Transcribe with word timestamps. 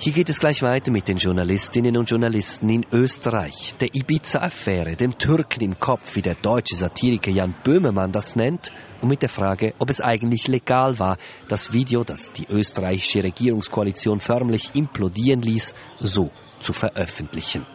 Hier 0.00 0.12
geht 0.12 0.28
es 0.28 0.38
gleich 0.38 0.62
weiter 0.62 0.92
mit 0.92 1.08
den 1.08 1.16
Journalistinnen 1.16 1.96
und 1.96 2.08
Journalisten 2.08 2.68
in 2.68 2.86
Österreich. 2.92 3.74
Der 3.80 3.92
Ibiza-Affäre, 3.92 4.94
dem 4.94 5.18
Türken 5.18 5.64
im 5.64 5.80
Kopf, 5.80 6.14
wie 6.14 6.22
der 6.22 6.36
deutsche 6.36 6.76
Satiriker 6.76 7.32
Jan 7.32 7.56
Böhmermann 7.64 8.12
das 8.12 8.36
nennt, 8.36 8.70
und 9.02 9.08
mit 9.08 9.22
der 9.22 9.28
Frage, 9.28 9.74
ob 9.80 9.90
es 9.90 10.00
eigentlich 10.00 10.46
legal 10.46 11.00
war, 11.00 11.18
das 11.48 11.72
Video, 11.72 12.04
das 12.04 12.30
die 12.30 12.46
österreichische 12.46 13.24
Regierungskoalition 13.24 14.20
förmlich 14.20 14.70
implodieren 14.74 15.42
ließ, 15.42 15.74
so 15.98 16.30
zu 16.60 16.72
veröffentlichen. 16.72 17.66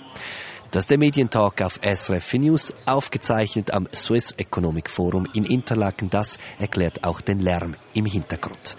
Das 0.71 0.83
ist 0.83 0.91
der 0.91 0.97
Medientalk 0.97 1.61
auf 1.61 1.79
SRF 1.83 2.33
News, 2.33 2.73
aufgezeichnet 2.85 3.71
am 3.71 3.87
Swiss 3.93 4.31
Economic 4.31 4.89
Forum 4.89 5.27
in 5.35 5.43
Interlaken. 5.43 6.09
Das 6.09 6.39
erklärt 6.57 7.03
auch 7.03 7.21
den 7.21 7.39
Lärm 7.39 7.75
im 7.93 8.05
Hintergrund. 8.05 8.75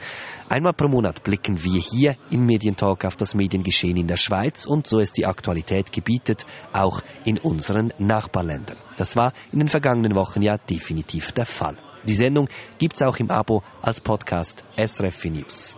Einmal 0.49 0.73
pro 0.73 0.89
Monat 0.89 1.23
blicken 1.23 1.63
wir 1.63 1.81
hier 1.81 2.17
im 2.31 2.45
Medientalk 2.47 3.05
auf 3.05 3.17
das 3.17 3.35
Mediengeschehen 3.35 3.97
in 3.97 4.07
der 4.07 4.17
Schweiz 4.17 4.67
und 4.67 4.87
so 4.87 5.01
es 5.01 5.13
die 5.13 5.27
Aktualität 5.27 5.91
gebietet, 5.91 6.47
auch 6.73 7.01
in 7.25 7.39
unseren 7.39 7.93
Nachbarländern. 7.99 8.77
Das 8.97 9.17
war 9.17 9.33
in 9.53 9.61
den 9.61 9.69
vergangenen 9.69 10.15
Wochen 10.15 10.43
ja 10.43 10.59
definitiv 10.59 11.33
der 11.33 11.47
Fall. 11.47 11.77
Die 12.07 12.15
Sendung 12.15 12.49
gibt's 12.79 13.03
auch 13.03 13.17
im 13.17 13.31
Abo 13.31 13.63
als 13.81 14.01
Podcast 14.01 14.63
srfnews.ch. 14.77 15.77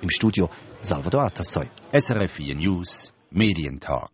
Im 0.00 0.10
Studio 0.10 0.48
Salvador 0.80 1.24
Atassoy. 1.24 1.68
SRF 1.92 2.38
News 2.38 3.12
Medientalk. 3.30 4.10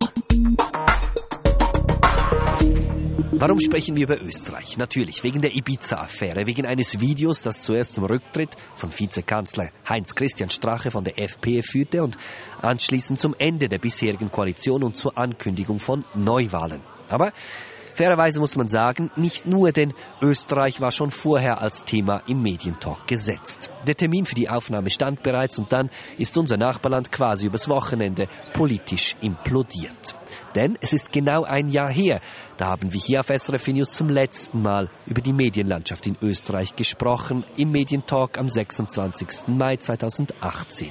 Warum 3.33 3.59
sprechen 3.61 3.97
wir 3.97 4.05
über 4.05 4.21
Österreich? 4.21 4.77
Natürlich 4.79 5.25
wegen 5.25 5.41
der 5.41 5.55
Ibiza-Affäre, 5.55 6.47
wegen 6.47 6.67
eines 6.67 7.01
Videos, 7.01 7.43
das 7.43 7.61
zuerst 7.61 7.95
zum 7.95 8.05
Rücktritt 8.05 8.51
von 8.75 8.91
Vizekanzler 8.97 9.71
Heinz-Christian 9.89 10.51
Strache 10.51 10.91
von 10.91 11.05
der 11.05 11.19
FPÖ 11.19 11.63
führte 11.63 12.03
und 12.03 12.17
anschließend 12.63 13.19
zum 13.19 13.35
Ende 13.39 13.69
der 13.69 13.79
bisherigen 13.79 14.31
Koalition 14.31 14.85
und 14.85 14.97
zur 14.97 15.19
Ankündigung 15.19 15.79
von 15.79 16.05
Neuwahlen. 16.15 16.83
Aber 17.09 17.33
Fairerweise 17.95 18.41
muss 18.41 18.57
man 18.57 18.67
sagen, 18.67 19.13
nicht 19.15 19.47
nur, 19.47 19.71
denn 19.71 19.95
Österreich 20.21 20.81
war 20.81 20.91
schon 20.91 21.13
vorher 21.13 21.63
als 21.63 21.85
Thema 21.85 22.23
im 22.27 22.43
Medientalk 22.43 23.07
gesetzt. 23.07 23.71
Der 23.87 23.95
Termin 23.95 24.27
für 24.27 24.35
die 24.35 24.49
Aufnahme 24.49 24.91
stand 24.91 25.23
bereits 25.23 25.59
und 25.61 25.73
dann 25.73 25.91
ist 26.19 26.37
unser 26.37 26.57
Nachbarland 26.57 27.13
quasi 27.13 27.47
übers 27.47 27.69
Wochenende 27.69 28.27
politisch 28.53 29.15
implodiert. 29.21 30.17
Denn 30.57 30.77
es 30.81 30.93
ist 30.93 31.13
genau 31.13 31.45
ein 31.45 31.69
Jahr 31.69 31.93
her, 31.93 32.21
da 32.57 32.67
haben 32.67 32.93
wir 32.93 33.01
hier 33.01 33.21
auf 33.21 33.29
SRF 33.29 33.69
News 33.69 33.93
zum 33.93 34.09
letzten 34.09 34.61
Mal 34.61 34.91
über 35.07 35.21
die 35.21 35.33
Medienlandschaft 35.33 36.07
in 36.07 36.17
Österreich 36.21 36.75
gesprochen, 36.75 37.45
im 37.57 37.71
Medientalk 37.71 38.39
am 38.39 38.49
26. 38.49 39.47
Mai 39.47 39.77
2018. 39.77 40.91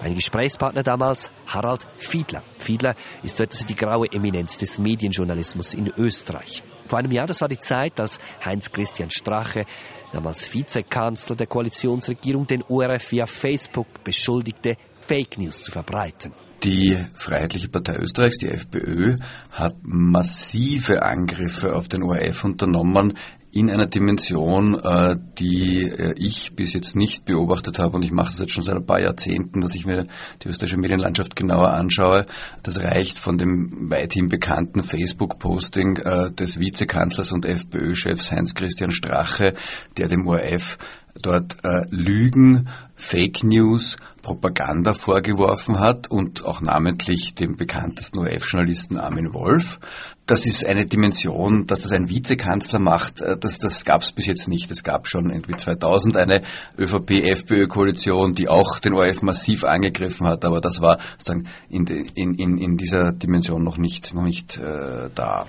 Mein 0.00 0.14
Gesprächspartner 0.14 0.82
damals, 0.82 1.30
Harald 1.46 1.86
Fiedler. 1.98 2.42
Fiedler 2.58 2.94
ist 3.22 3.40
etwas 3.40 3.64
die 3.64 3.74
graue 3.74 4.06
Eminenz 4.12 4.58
des 4.58 4.78
Medienjournalismus 4.78 5.74
in 5.74 5.88
Österreich. 5.96 6.62
Vor 6.86 6.98
einem 6.98 7.12
Jahr, 7.12 7.26
das 7.26 7.40
war 7.40 7.48
die 7.48 7.58
Zeit, 7.58 7.98
als 7.98 8.18
Heinz-Christian 8.44 9.10
Strache, 9.10 9.64
damals 10.12 10.52
Vizekanzler 10.52 11.34
der 11.34 11.46
Koalitionsregierung, 11.46 12.46
den 12.46 12.62
ORF 12.62 13.10
via 13.10 13.26
Facebook 13.26 14.04
beschuldigte, 14.04 14.76
Fake 15.06 15.38
News 15.38 15.62
zu 15.62 15.72
verbreiten. 15.72 16.32
Die 16.62 17.04
Freiheitliche 17.14 17.68
Partei 17.68 17.96
Österreichs, 17.96 18.38
die 18.38 18.48
FPÖ, 18.48 19.16
hat 19.50 19.74
massive 19.82 21.02
Angriffe 21.02 21.74
auf 21.74 21.88
den 21.88 22.02
ORF 22.02 22.44
unternommen 22.44 23.16
in 23.56 23.70
einer 23.70 23.86
Dimension, 23.86 24.78
äh, 24.78 25.16
die 25.38 25.84
äh, 25.84 26.12
ich 26.18 26.54
bis 26.54 26.74
jetzt 26.74 26.94
nicht 26.94 27.24
beobachtet 27.24 27.78
habe 27.78 27.96
und 27.96 28.04
ich 28.04 28.12
mache 28.12 28.30
das 28.30 28.40
jetzt 28.40 28.52
schon 28.52 28.62
seit 28.62 28.76
ein 28.76 28.84
paar 28.84 29.00
Jahrzehnten, 29.00 29.62
dass 29.62 29.74
ich 29.74 29.86
mir 29.86 30.06
die 30.42 30.48
österreichische 30.48 30.76
Medienlandschaft 30.76 31.34
genauer 31.34 31.72
anschaue. 31.72 32.26
Das 32.62 32.82
reicht 32.82 33.18
von 33.18 33.38
dem 33.38 33.90
weithin 33.90 34.28
bekannten 34.28 34.82
Facebook-Posting 34.82 35.96
äh, 35.96 36.30
des 36.32 36.60
Vizekanzlers 36.60 37.32
und 37.32 37.46
FPÖ-Chefs 37.46 38.30
Heinz-Christian 38.30 38.90
Strache, 38.90 39.54
der 39.96 40.08
dem 40.08 40.26
ORF 40.26 40.76
dort 41.22 41.64
äh, 41.64 41.82
Lügen, 41.90 42.68
Fake 42.94 43.44
News, 43.44 43.96
Propaganda 44.22 44.94
vorgeworfen 44.94 45.78
hat 45.78 46.10
und 46.10 46.44
auch 46.44 46.60
namentlich 46.60 47.34
dem 47.34 47.56
bekanntesten 47.56 48.18
ORF-Journalisten 48.18 48.98
Armin 48.98 49.34
Wolf. 49.34 49.78
Das 50.26 50.46
ist 50.46 50.66
eine 50.66 50.86
Dimension, 50.86 51.66
dass 51.66 51.82
das 51.82 51.92
ein 51.92 52.08
Vizekanzler 52.08 52.80
macht, 52.80 53.20
äh, 53.20 53.36
das, 53.38 53.58
das 53.58 53.84
gab 53.84 54.02
es 54.02 54.12
bis 54.12 54.26
jetzt 54.26 54.48
nicht. 54.48 54.70
Es 54.70 54.82
gab 54.82 55.06
schon 55.06 55.30
irgendwie 55.30 55.56
2000 55.56 56.16
eine 56.16 56.42
ÖVP-FPÖ-Koalition, 56.78 58.34
die 58.34 58.48
auch 58.48 58.78
den 58.78 58.94
ORF 58.94 59.22
massiv 59.22 59.64
angegriffen 59.64 60.26
hat, 60.26 60.44
aber 60.44 60.60
das 60.60 60.80
war 60.80 60.98
sozusagen 61.18 61.48
in, 61.68 61.86
in, 61.86 62.34
in, 62.34 62.58
in 62.58 62.76
dieser 62.76 63.12
Dimension 63.12 63.62
noch 63.62 63.78
nicht, 63.78 64.14
noch 64.14 64.24
nicht 64.24 64.58
äh, 64.58 65.10
da. 65.14 65.46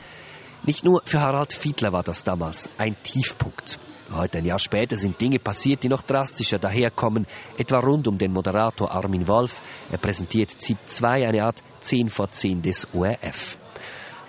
Nicht 0.64 0.84
nur 0.84 1.02
für 1.06 1.22
Harald 1.22 1.54
Fiedler 1.54 1.94
war 1.94 2.04
das 2.04 2.24
damals 2.24 2.70
ein 2.78 2.96
Tiefpunkt. 3.02 3.80
Heute 4.14 4.38
ein 4.38 4.46
Jahr 4.46 4.60
später 4.60 4.96
sind 4.96 5.20
Dinge 5.20 5.38
passiert, 5.38 5.84
die 5.84 5.90
noch 5.90 6.02
drastischer 6.02 6.60
daherkommen, 6.60 7.28
etwa 7.58 7.80
rund 7.80 8.08
um 8.08 8.18
den 8.18 8.32
Moderator 8.32 8.90
Armin 8.90 9.28
Wolf. 9.28 9.62
Er 9.92 9.98
präsentiert 9.98 10.52
ZIP 10.62 10.78
2 10.86 11.28
eine 11.28 11.44
Art 11.44 11.62
10 11.82 12.10
vor 12.10 12.32
10 12.32 12.62
des 12.62 12.88
ORF. 12.94 13.60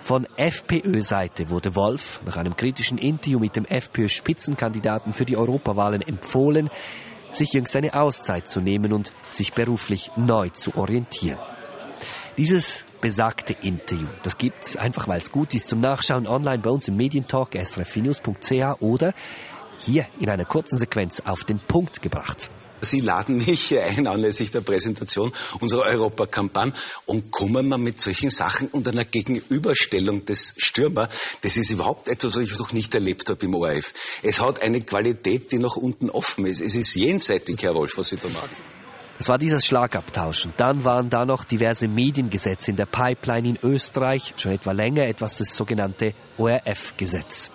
Von 0.01 0.27
FPÖ-Seite 0.35 1.49
wurde 1.49 1.75
Wolf 1.75 2.19
nach 2.25 2.35
einem 2.35 2.57
kritischen 2.57 2.97
Interview 2.97 3.39
mit 3.39 3.55
dem 3.55 3.65
FPÖ-Spitzenkandidaten 3.65 5.13
für 5.13 5.25
die 5.25 5.37
Europawahlen 5.37 6.01
empfohlen, 6.01 6.69
sich 7.31 7.53
jüngst 7.53 7.75
eine 7.75 7.93
Auszeit 7.93 8.49
zu 8.49 8.59
nehmen 8.59 8.91
und 8.91 9.13
sich 9.31 9.53
beruflich 9.53 10.11
neu 10.17 10.49
zu 10.49 10.75
orientieren. 10.75 11.39
Dieses 12.37 12.85
besagte 13.01 13.53
Interview, 13.61 14.07
das 14.23 14.37
gibt's 14.37 14.77
einfach, 14.77 15.07
weil 15.07 15.19
es 15.19 15.31
gut 15.31 15.53
ist 15.53 15.67
zum 15.67 15.79
Nachschauen 15.79 16.27
online 16.27 16.59
bei 16.59 16.69
uns 16.69 16.87
im 16.87 16.95
Medientalk 16.95 17.55
srfnews.ch 17.55 18.81
oder 18.81 19.13
hier 19.79 20.07
in 20.19 20.29
einer 20.29 20.45
kurzen 20.45 20.77
Sequenz 20.77 21.21
auf 21.25 21.43
den 21.43 21.59
Punkt 21.59 22.01
gebracht. 22.01 22.49
Sie 22.81 23.01
laden 23.01 23.37
mich 23.37 23.61
hier 23.61 23.83
ein 23.83 24.07
anlässlich 24.07 24.51
der 24.51 24.61
Präsentation 24.61 25.33
unserer 25.59 25.83
Europakampagne 25.83 26.73
und 27.05 27.31
kommen 27.31 27.67
wir 27.67 27.77
mit 27.77 27.99
solchen 27.99 28.29
Sachen 28.29 28.69
und 28.69 28.87
einer 28.87 29.05
Gegenüberstellung 29.05 30.25
des 30.25 30.55
Stürmer. 30.57 31.09
Das 31.41 31.57
ist 31.57 31.71
überhaupt 31.71 32.07
etwas, 32.07 32.35
was 32.35 32.43
ich 32.43 32.57
noch 32.57 32.71
nicht 32.71 32.93
erlebt 32.95 33.29
habe 33.29 33.45
im 33.45 33.55
ORF. 33.55 33.93
Es 34.23 34.39
hat 34.39 34.61
eine 34.61 34.81
Qualität, 34.81 35.51
die 35.51 35.59
nach 35.59 35.75
unten 35.75 36.09
offen 36.09 36.45
ist. 36.45 36.61
Es 36.61 36.75
ist 36.75 36.95
jenseitig, 36.95 37.61
Herr 37.63 37.75
Wolf, 37.75 37.97
was 37.97 38.09
Sie 38.09 38.17
da 38.17 38.29
machen. 38.29 38.49
Es 39.19 39.27
war 39.27 39.37
dieses 39.37 39.65
Schlagabtauschen. 39.65 40.53
Dann 40.55 40.85
waren 40.85 41.09
da 41.09 41.25
noch 41.25 41.43
diverse 41.43 41.89
Mediengesetze 41.89 42.71
in 42.71 42.77
der 42.77 42.85
Pipeline 42.85 43.49
in 43.49 43.59
Österreich, 43.61 44.33
schon 44.37 44.53
etwa 44.53 44.71
länger 44.71 45.07
etwas 45.07 45.37
das 45.37 45.53
sogenannte 45.53 46.13
ORF-Gesetz. 46.37 47.51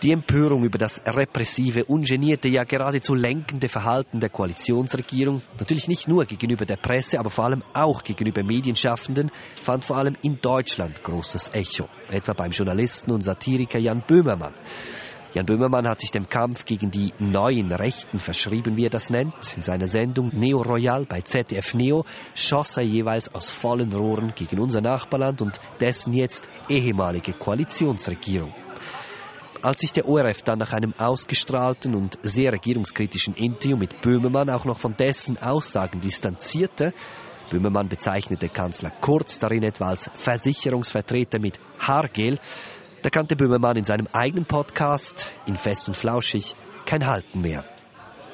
Die 0.00 0.12
Empörung 0.12 0.62
über 0.62 0.78
das 0.78 1.02
repressive, 1.04 1.84
ungenierte, 1.84 2.48
ja 2.48 2.62
geradezu 2.62 3.16
lenkende 3.16 3.68
Verhalten 3.68 4.20
der 4.20 4.30
Koalitionsregierung, 4.30 5.42
natürlich 5.58 5.88
nicht 5.88 6.06
nur 6.06 6.24
gegenüber 6.24 6.64
der 6.64 6.76
Presse, 6.76 7.18
aber 7.18 7.30
vor 7.30 7.46
allem 7.46 7.64
auch 7.74 8.04
gegenüber 8.04 8.44
Medienschaffenden, 8.44 9.32
fand 9.60 9.84
vor 9.84 9.96
allem 9.96 10.16
in 10.22 10.40
Deutschland 10.40 11.02
großes 11.02 11.50
Echo, 11.52 11.88
etwa 12.10 12.32
beim 12.32 12.52
Journalisten 12.52 13.10
und 13.10 13.22
Satiriker 13.22 13.80
Jan 13.80 14.04
Böhmermann. 14.06 14.54
Jan 15.34 15.46
Böhmermann 15.46 15.88
hat 15.88 16.00
sich 16.00 16.12
dem 16.12 16.28
Kampf 16.28 16.64
gegen 16.64 16.92
die 16.92 17.12
neuen 17.18 17.72
Rechten 17.72 18.20
verschrieben, 18.20 18.76
wie 18.76 18.86
er 18.86 18.90
das 18.90 19.10
nennt. 19.10 19.34
In 19.56 19.64
seiner 19.64 19.88
Sendung 19.88 20.30
Neo 20.32 20.62
Royal 20.62 21.06
bei 21.06 21.22
ZDF 21.22 21.74
Neo 21.74 22.04
schoss 22.34 22.76
er 22.76 22.84
jeweils 22.84 23.34
aus 23.34 23.50
vollen 23.50 23.92
Rohren 23.92 24.32
gegen 24.36 24.60
unser 24.60 24.80
Nachbarland 24.80 25.42
und 25.42 25.60
dessen 25.80 26.12
jetzt 26.12 26.48
ehemalige 26.68 27.32
Koalitionsregierung. 27.32 28.54
Als 29.60 29.80
sich 29.80 29.92
der 29.92 30.08
ORF 30.08 30.42
dann 30.42 30.60
nach 30.60 30.72
einem 30.72 30.94
ausgestrahlten 30.98 31.96
und 31.96 32.16
sehr 32.22 32.52
regierungskritischen 32.52 33.34
Interview 33.34 33.76
mit 33.76 34.00
Böhmermann 34.02 34.50
auch 34.50 34.64
noch 34.64 34.78
von 34.78 34.96
dessen 34.96 35.36
Aussagen 35.36 36.00
distanzierte, 36.00 36.94
Böhmermann 37.50 37.88
bezeichnete 37.88 38.48
Kanzler 38.48 38.92
Kurz 39.00 39.38
darin 39.38 39.64
etwa 39.64 39.88
als 39.88 40.10
Versicherungsvertreter 40.14 41.40
mit 41.40 41.58
Haargel, 41.78 42.38
da 43.02 43.10
kannte 43.10 43.34
Böhmermann 43.34 43.76
in 43.76 43.84
seinem 43.84 44.06
eigenen 44.12 44.44
Podcast, 44.44 45.32
in 45.46 45.56
Fest 45.56 45.88
und 45.88 45.96
Flauschig, 45.96 46.54
kein 46.86 47.06
Halten 47.06 47.40
mehr 47.40 47.64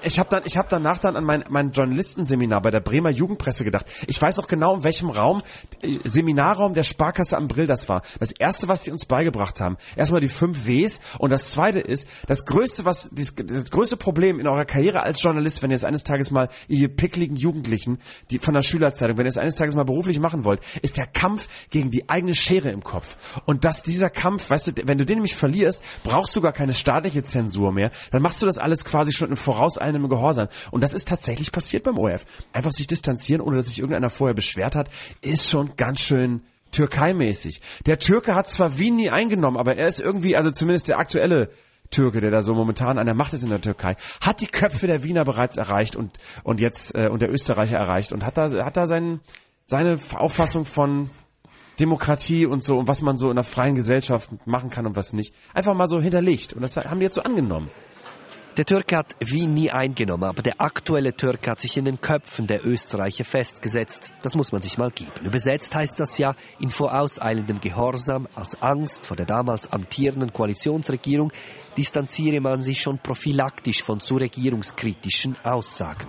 ich 0.05 0.19
habe 0.19 0.29
dann, 0.31 0.43
ich 0.45 0.57
habe 0.57 0.69
danach 0.71 0.99
dann 0.99 1.17
an 1.17 1.25
mein, 1.25 1.45
mein 1.49 1.71
Journalistenseminar 1.71 2.63
bei 2.63 2.71
der 2.71 2.81
Bremer 2.81 3.11
Jugendpresse 3.11 3.65
gedacht. 3.65 3.87
Ich 4.07 4.21
weiß 4.21 4.39
auch 4.39 4.47
genau, 4.47 4.77
in 4.77 4.85
welchem 4.85 5.11
Raum, 5.11 5.43
äh, 5.83 5.99
Seminarraum 6.05 6.75
der 6.75 6.83
Sparkasse 6.83 7.37
am 7.37 7.49
Brill 7.49 7.67
das 7.67 7.89
war. 7.89 8.03
Das 8.21 8.33
erste, 8.33 8.69
was 8.69 8.83
die 8.83 8.91
uns 8.91 9.07
beigebracht 9.07 9.61
haben, 9.61 9.77
erstmal 9.97 10.21
die 10.21 10.29
fünf 10.29 10.67
Ws 10.67 11.01
und 11.19 11.31
das 11.31 11.51
zweite 11.51 11.81
ist, 11.81 12.09
das 12.27 12.45
größte, 12.45 12.85
was, 12.85 13.11
das, 13.13 13.35
das 13.35 13.71
größte 13.71 13.97
Problem 13.97 14.41
in 14.41 14.47
eurer 14.47 14.65
Karriere 14.65 15.03
als 15.03 15.23
Journalist, 15.23 15.63
wenn 15.63 15.71
ihr 15.71 15.77
es 15.77 15.85
eines 15.85 16.05
Tages 16.05 16.31
mal, 16.31 16.49
ihr 16.69 16.89
pickligen 16.89 17.37
Jugendlichen, 17.37 17.99
die 18.31 18.39
von 18.39 18.55
der 18.55 18.63
Schülerzeitung, 18.63 19.17
wenn 19.17 19.27
ihr 19.27 19.31
es 19.31 19.39
eines 19.39 19.57
Tages 19.57 19.75
mal 19.75 19.85
beruflich 19.85 20.19
machen 20.19 20.45
wollt, 20.45 20.61
ist 20.83 20.97
der 20.97 21.07
Kampf 21.07 21.49
gegen 21.71 21.91
die 21.91 22.09
eigene 22.09 22.35
Schere 22.35 22.71
im 22.71 22.83
Kopf. 22.83 23.17
Und 23.47 23.65
dass 23.65 23.83
dieser 23.83 24.11
Kampf, 24.11 24.51
weißt 24.51 24.69
du, 24.69 24.73
wenn 24.85 24.99
du 24.99 25.05
den 25.05 25.17
nämlich 25.17 25.35
verlierst, 25.35 25.83
brauchst 26.03 26.35
du 26.37 26.41
gar 26.41 26.53
keine 26.53 26.75
staatliche 26.75 27.23
Zensur 27.23 27.73
mehr, 27.73 27.91
dann 28.11 28.23
machst 28.23 28.43
du 28.43 28.47
das 28.47 28.59
alles 28.59 28.85
quasi 28.85 29.13
schon 29.13 29.31
im 29.31 29.37
Vorauseilenden 29.37 29.94
auseigendem 29.95 30.09
Gehorsam. 30.09 30.49
Und 30.71 30.83
das 30.83 30.95
ist 30.95 31.09
tatsächlich 31.09 31.53
passiert 31.53 31.85
beim 31.85 31.99
ORF. 31.99 32.25
Einfach 32.53 32.73
sich 32.73 32.87
distanzieren, 32.87 33.41
ohne 33.41 33.57
dass 33.57 33.67
sich 33.67 33.79
irgendeiner 33.79 34.11
vorher 34.11 34.35
beschwert 34.35 34.77
hat, 34.77 34.91
ist 35.21 35.49
schon 35.49 35.77
ganz 35.77 36.01
schön 36.01 36.43
Türkei-mäßig. 36.73 37.61
Der 37.87 37.99
Türke 37.99 38.35
hat 38.35 38.49
zwar 38.49 38.79
Wien 38.79 38.97
nie 38.97 39.11
eingenommen, 39.11 39.57
aber 39.57 39.77
er 39.77 39.87
ist 39.87 40.01
irgendwie, 40.01 40.37
also 40.37 40.51
zumindest 40.51 40.89
der 40.89 40.99
aktuelle 40.99 41.51
Türke, 41.91 42.21
der 42.21 42.31
da 42.31 42.43
so 42.43 42.55
momentan 42.55 42.99
an 42.99 43.07
der 43.07 43.15
Macht 43.15 43.33
ist 43.33 43.45
in 43.45 43.51
der 43.51 43.61
Türkei, 43.61 43.97
hat 44.21 44.41
die 44.41 44.47
Köpfe 44.47 44.87
der 44.87 45.05
Wiener 45.05 45.25
bereits 45.25 45.57
erreicht 45.57 45.95
und 45.95 46.19
und 46.43 46.61
jetzt 46.61 46.95
äh, 46.95 47.09
und 47.09 47.23
der 47.23 47.31
Österreicher 47.31 47.77
erreicht 47.77 48.13
und 48.13 48.25
hat 48.25 48.37
da 48.37 48.51
hat 48.65 48.77
da 48.77 48.87
seinen, 48.87 49.21
seine 49.67 49.99
Auffassung 50.17 50.65
von 50.65 51.11
Demokratie 51.79 52.47
und 52.47 52.65
so 52.65 52.77
und 52.77 52.89
was 52.89 53.03
man 53.03 53.17
so 53.17 53.27
in 53.27 53.33
einer 53.33 53.45
freien 53.45 53.77
Gesellschaft 53.77 54.31
machen 54.47 54.71
kann 54.71 54.87
und 54.87 54.97
was 54.97 55.13
nicht 55.13 55.35
einfach 55.53 55.75
mal 55.75 55.87
so 55.87 56.01
hinterlegt 56.01 56.55
und 56.55 56.63
das 56.63 56.77
haben 56.77 56.99
die 56.99 57.05
jetzt 57.05 57.15
so 57.15 57.23
angenommen. 57.23 57.71
Der 58.57 58.65
Türke 58.65 58.97
hat 58.97 59.17
Wien 59.19 59.53
nie 59.53 59.73
eingenommen, 59.73 60.23
aber 60.23 60.41
der 60.41 60.61
aktuelle 60.61 61.13
Türke 61.13 61.51
hat 61.51 61.59
sich 61.59 61.77
in 61.77 61.87
den 61.87 62.01
Köpfen 62.01 62.47
der 62.47 62.65
Österreicher 62.65 63.25
festgesetzt. 63.25 64.13
Das 64.23 64.37
muss 64.37 64.53
man 64.53 64.63
sich 64.63 64.79
mal 64.79 64.93
geben. 64.93 65.25
Übersetzt 65.25 65.75
heißt 65.75 65.99
das 65.99 66.19
ja, 66.19 66.37
in 66.61 66.71
vorauseilendem 66.71 67.59
Gehorsam, 67.59 68.29
aus 68.37 68.63
Angst 68.63 69.07
vor 69.07 69.17
der 69.17 69.27
damals 69.27 69.73
amtierenden 69.73 70.33
Koalitionsregierung, 70.33 71.33
distanziere 71.77 72.41
man 72.41 72.63
sich 72.63 72.81
schon 72.81 72.99
prophylaktisch 72.99 73.83
von 73.83 73.99
zu 73.99 74.15
regierungskritischen 74.19 75.37
Aussagen. 75.43 76.07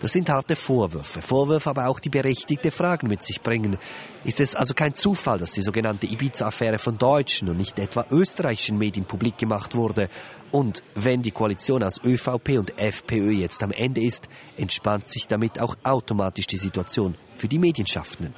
Das 0.00 0.12
sind 0.12 0.30
harte 0.30 0.56
Vorwürfe. 0.56 1.20
Vorwürfe 1.20 1.68
aber 1.68 1.86
auch 1.86 2.00
die 2.00 2.08
berechtigte 2.08 2.70
Fragen 2.70 3.08
mit 3.08 3.22
sich 3.22 3.42
bringen. 3.42 3.76
Ist 4.24 4.40
es 4.40 4.56
also 4.56 4.72
kein 4.72 4.94
Zufall, 4.94 5.38
dass 5.38 5.52
die 5.52 5.60
sogenannte 5.60 6.06
Ibiza-Affäre 6.06 6.78
von 6.78 6.96
deutschen 6.96 7.50
und 7.50 7.58
nicht 7.58 7.78
etwa 7.78 8.06
österreichischen 8.10 8.78
Medien 8.78 9.04
publik 9.04 9.36
gemacht 9.36 9.74
wurde? 9.74 10.08
Und 10.52 10.82
wenn 10.94 11.20
die 11.20 11.32
Koalition 11.32 11.82
aus 11.82 12.00
ÖVP 12.02 12.58
und 12.58 12.78
FPÖ 12.78 13.32
jetzt 13.32 13.62
am 13.62 13.72
Ende 13.72 14.02
ist, 14.02 14.26
entspannt 14.56 15.08
sich 15.08 15.26
damit 15.26 15.60
auch 15.60 15.76
automatisch 15.84 16.46
die 16.46 16.56
Situation 16.56 17.16
für 17.36 17.48
die 17.48 17.58
Medienschaffenden. 17.58 18.34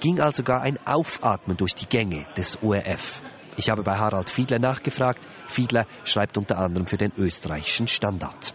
Ging 0.00 0.20
also 0.20 0.42
gar 0.42 0.62
ein 0.62 0.84
Aufatmen 0.84 1.56
durch 1.56 1.76
die 1.76 1.86
Gänge 1.86 2.26
des 2.36 2.60
ORF. 2.60 3.22
Ich 3.56 3.70
habe 3.70 3.84
bei 3.84 3.96
Harald 3.96 4.28
Fiedler 4.28 4.58
nachgefragt. 4.58 5.20
Fiedler 5.46 5.86
schreibt 6.02 6.36
unter 6.36 6.58
anderem 6.58 6.88
für 6.88 6.96
den 6.96 7.12
österreichischen 7.16 7.86
Standard. 7.86 8.52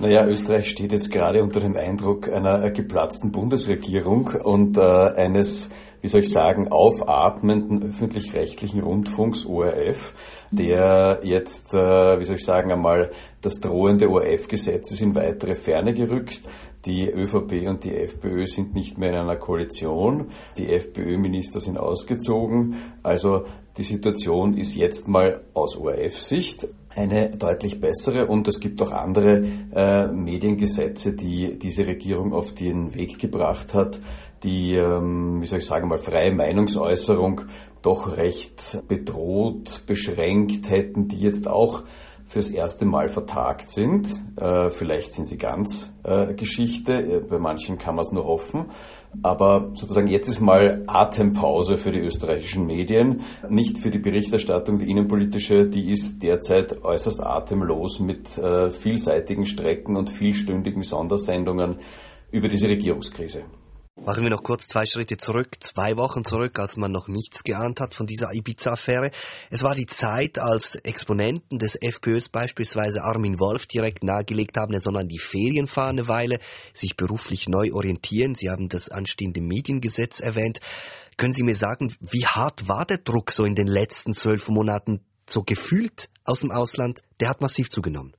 Naja, 0.00 0.24
Österreich 0.28 0.70
steht 0.70 0.92
jetzt 0.92 1.10
gerade 1.10 1.42
unter 1.42 1.58
dem 1.58 1.76
Eindruck 1.76 2.28
einer 2.28 2.70
geplatzten 2.70 3.32
Bundesregierung 3.32 4.28
und 4.28 4.78
äh, 4.78 4.80
eines, 4.80 5.70
wie 6.00 6.06
soll 6.06 6.20
ich 6.20 6.30
sagen, 6.30 6.68
aufatmenden 6.68 7.82
öffentlich-rechtlichen 7.82 8.80
Rundfunks 8.80 9.44
ORF, 9.44 10.14
der 10.52 11.22
jetzt, 11.24 11.74
äh, 11.74 12.20
wie 12.20 12.24
soll 12.24 12.36
ich 12.36 12.44
sagen, 12.44 12.70
einmal 12.70 13.10
das 13.40 13.58
drohende 13.58 14.08
ORF-Gesetz 14.08 14.92
ist 14.92 15.02
in 15.02 15.16
weitere 15.16 15.56
Ferne 15.56 15.92
gerückt. 15.92 16.42
Die 16.86 17.10
ÖVP 17.10 17.66
und 17.66 17.82
die 17.82 17.96
FPÖ 17.96 18.46
sind 18.46 18.74
nicht 18.74 18.98
mehr 18.98 19.10
in 19.10 19.16
einer 19.16 19.36
Koalition. 19.36 20.28
Die 20.56 20.72
FPÖ-Minister 20.72 21.58
sind 21.58 21.76
ausgezogen. 21.76 22.76
Also 23.02 23.46
die 23.76 23.82
Situation 23.82 24.56
ist 24.56 24.76
jetzt 24.76 25.08
mal 25.08 25.40
aus 25.54 25.76
ORF-Sicht 25.76 26.68
eine 26.98 27.30
deutlich 27.30 27.80
bessere 27.80 28.26
und 28.26 28.48
es 28.48 28.58
gibt 28.58 28.82
auch 28.82 28.90
andere 28.90 29.42
äh, 29.72 30.08
Mediengesetze, 30.08 31.14
die 31.14 31.58
diese 31.58 31.86
Regierung 31.86 32.32
auf 32.32 32.54
den 32.54 32.94
Weg 32.94 33.18
gebracht 33.18 33.72
hat, 33.72 34.00
die, 34.42 34.74
ähm, 34.74 35.40
wie 35.40 35.46
soll 35.46 35.60
ich 35.60 35.66
sagen, 35.66 35.88
mal 35.88 35.98
freie 35.98 36.34
Meinungsäußerung 36.34 37.42
doch 37.82 38.16
recht 38.16 38.82
bedroht, 38.88 39.82
beschränkt 39.86 40.68
hätten, 40.68 41.06
die 41.08 41.20
jetzt 41.20 41.46
auch 41.46 41.84
fürs 42.28 42.48
erste 42.48 42.84
Mal 42.84 43.08
vertagt 43.08 43.70
sind. 43.70 44.06
Äh, 44.36 44.70
vielleicht 44.70 45.14
sind 45.14 45.26
sie 45.26 45.38
ganz 45.38 45.92
äh, 46.04 46.34
Geschichte, 46.34 47.26
bei 47.28 47.38
manchen 47.38 47.78
kann 47.78 47.94
man 47.94 48.04
es 48.04 48.12
nur 48.12 48.24
hoffen. 48.24 48.66
Aber 49.22 49.70
sozusagen 49.74 50.08
jetzt 50.08 50.28
ist 50.28 50.40
mal 50.40 50.84
Atempause 50.86 51.78
für 51.78 51.90
die 51.90 52.00
österreichischen 52.00 52.66
Medien, 52.66 53.22
nicht 53.48 53.78
für 53.78 53.90
die 53.90 53.98
Berichterstattung, 53.98 54.76
die 54.76 54.90
innenpolitische, 54.90 55.66
die 55.66 55.90
ist 55.90 56.22
derzeit 56.22 56.84
äußerst 56.84 57.24
atemlos 57.24 58.00
mit 58.00 58.36
äh, 58.36 58.70
vielseitigen 58.70 59.46
Strecken 59.46 59.96
und 59.96 60.10
vielstündigen 60.10 60.82
Sondersendungen 60.82 61.78
über 62.30 62.48
diese 62.48 62.68
Regierungskrise. 62.68 63.44
Machen 64.04 64.22
wir 64.22 64.30
noch 64.30 64.42
kurz 64.42 64.66
zwei 64.66 64.86
Schritte 64.86 65.18
zurück, 65.18 65.56
zwei 65.60 65.98
Wochen 65.98 66.24
zurück, 66.24 66.58
als 66.58 66.76
man 66.76 66.92
noch 66.92 67.08
nichts 67.08 67.44
geahnt 67.44 67.80
hat 67.80 67.94
von 67.94 68.06
dieser 68.06 68.32
Ibiza-Affäre. 68.32 69.10
Es 69.50 69.62
war 69.62 69.74
die 69.74 69.86
Zeit, 69.86 70.38
als 70.38 70.76
Exponenten 70.76 71.58
des 71.58 71.76
FPÖs 71.76 72.28
beispielsweise 72.28 73.02
Armin 73.02 73.38
Wolf 73.38 73.66
direkt 73.66 74.04
nahegelegt 74.04 74.56
haben, 74.56 74.72
er 74.72 74.80
soll 74.80 74.96
an 74.96 75.08
die 75.08 75.18
Ferien 75.18 75.66
fahren 75.66 75.98
eine 75.98 76.08
Weile, 76.08 76.38
sich 76.72 76.96
beruflich 76.96 77.48
neu 77.48 77.72
orientieren. 77.72 78.34
Sie 78.34 78.48
haben 78.48 78.68
das 78.68 78.88
anstehende 78.88 79.40
Mediengesetz 79.40 80.20
erwähnt. 80.20 80.60
Können 81.16 81.34
Sie 81.34 81.42
mir 81.42 81.56
sagen, 81.56 81.92
wie 82.00 82.24
hart 82.24 82.68
war 82.68 82.86
der 82.86 82.98
Druck 82.98 83.32
so 83.32 83.44
in 83.44 83.56
den 83.56 83.66
letzten 83.66 84.14
zwölf 84.14 84.48
Monaten 84.48 85.00
so 85.26 85.42
gefühlt 85.42 86.08
aus 86.24 86.40
dem 86.40 86.50
Ausland? 86.50 87.02
Der 87.20 87.28
hat 87.28 87.40
massiv 87.40 87.70
zugenommen. 87.70 88.14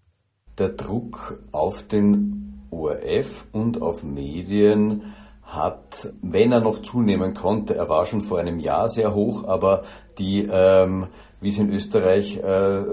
Der 0.57 0.69
Druck 0.69 1.39
auf 1.51 1.87
den 1.87 2.65
ORF 2.69 3.47
und 3.53 3.81
auf 3.81 4.03
Medien 4.03 5.15
hat, 5.49 6.13
wenn 6.21 6.51
er 6.51 6.61
noch 6.61 6.81
zunehmen 6.81 7.33
konnte, 7.33 7.75
er 7.75 7.89
war 7.89 8.05
schon 8.05 8.21
vor 8.21 8.39
einem 8.39 8.59
Jahr 8.59 8.87
sehr 8.87 9.13
hoch, 9.13 9.45
aber 9.45 9.83
die, 10.17 10.47
ähm, 10.49 11.07
wie 11.41 11.49
es 11.49 11.59
in 11.59 11.71
Österreich 11.71 12.37
äh, 12.37 12.83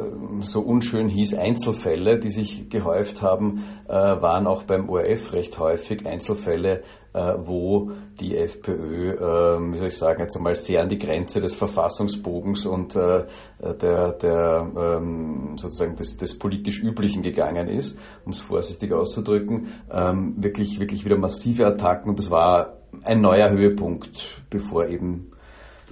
so 0.42 0.60
unschön 0.60 1.08
hieß, 1.08 1.34
Einzelfälle, 1.34 2.18
die 2.18 2.30
sich 2.30 2.68
gehäuft 2.68 3.20
haben, 3.22 3.64
äh, 3.88 3.92
waren 3.92 4.46
auch 4.46 4.62
beim 4.62 4.88
ORF 4.88 5.32
recht 5.32 5.58
häufig 5.58 6.06
Einzelfälle, 6.06 6.82
äh, 7.12 7.34
wo 7.38 7.90
die 8.20 8.36
FPÖ, 8.36 9.12
äh, 9.12 9.72
wie 9.72 9.78
soll 9.78 9.88
ich 9.88 9.96
sagen, 9.96 10.20
jetzt 10.20 10.36
einmal 10.36 10.54
sehr 10.54 10.82
an 10.82 10.88
die 10.88 10.98
Grenze 10.98 11.40
des 11.40 11.56
Verfassungsbogens 11.56 12.66
und 12.66 12.94
äh, 12.94 13.24
der, 13.58 14.12
der 14.12 14.70
ähm, 14.76 15.54
sozusagen 15.56 15.96
des, 15.96 16.16
des 16.16 16.38
politisch 16.38 16.82
Üblichen 16.82 17.22
gegangen 17.22 17.68
ist, 17.68 17.98
um 18.24 18.32
es 18.32 18.40
vorsichtig 18.40 18.92
auszudrücken, 18.92 19.72
ähm, 19.90 20.34
wirklich, 20.36 20.78
wirklich 20.78 21.04
wieder 21.04 21.18
massive 21.18 21.66
Attacken. 21.66 22.10
Und 22.10 22.18
das 22.18 22.30
war 22.30 22.74
ein 23.02 23.20
neuer 23.20 23.50
Höhepunkt, 23.50 24.42
bevor 24.50 24.86
eben 24.86 25.32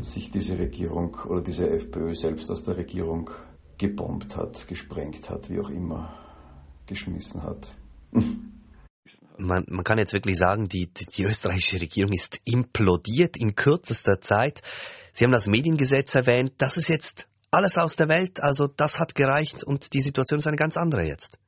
sich 0.03 0.31
diese 0.31 0.59
Regierung 0.59 1.17
oder 1.29 1.43
diese 1.43 1.69
FPÖ 1.69 2.15
selbst 2.15 2.51
aus 2.51 2.65
der 2.65 2.77
Regierung 2.77 3.31
gebombt 3.79 4.37
hat, 4.37 4.67
gesprengt 4.67 5.31
hat, 5.31 5.51
wie 5.51 5.61
auch 5.61 5.71
immer, 5.71 6.15
geschmissen 6.87 7.43
hat. 7.43 7.75
man, 9.39 9.65
man 9.69 9.85
kann 9.85 9.99
jetzt 9.99 10.13
wirklich 10.13 10.39
sagen, 10.39 10.69
die, 10.69 10.87
die, 10.93 11.07
die 11.07 11.25
österreichische 11.25 11.81
Regierung 11.81 12.13
ist 12.13 12.41
implodiert 12.45 13.37
in 13.37 13.55
kürzester 13.55 14.21
Zeit. 14.21 14.63
Sie 15.13 15.25
haben 15.25 15.33
das 15.33 15.47
Mediengesetz 15.47 16.15
erwähnt. 16.15 16.55
Das 16.59 16.77
ist 16.77 16.89
jetzt 16.89 17.29
alles 17.51 17.79
aus 17.79 17.97
der 17.97 18.09
Welt. 18.09 18.43
Also 18.43 18.67
das 18.67 18.99
hat 18.99 19.15
gereicht 19.15 19.65
und 19.65 19.93
die 19.95 20.01
Situation 20.01 20.41
ist 20.41 20.47
eine 20.47 20.57
ganz 20.57 20.77
andere 20.77 21.05
jetzt. 21.05 21.39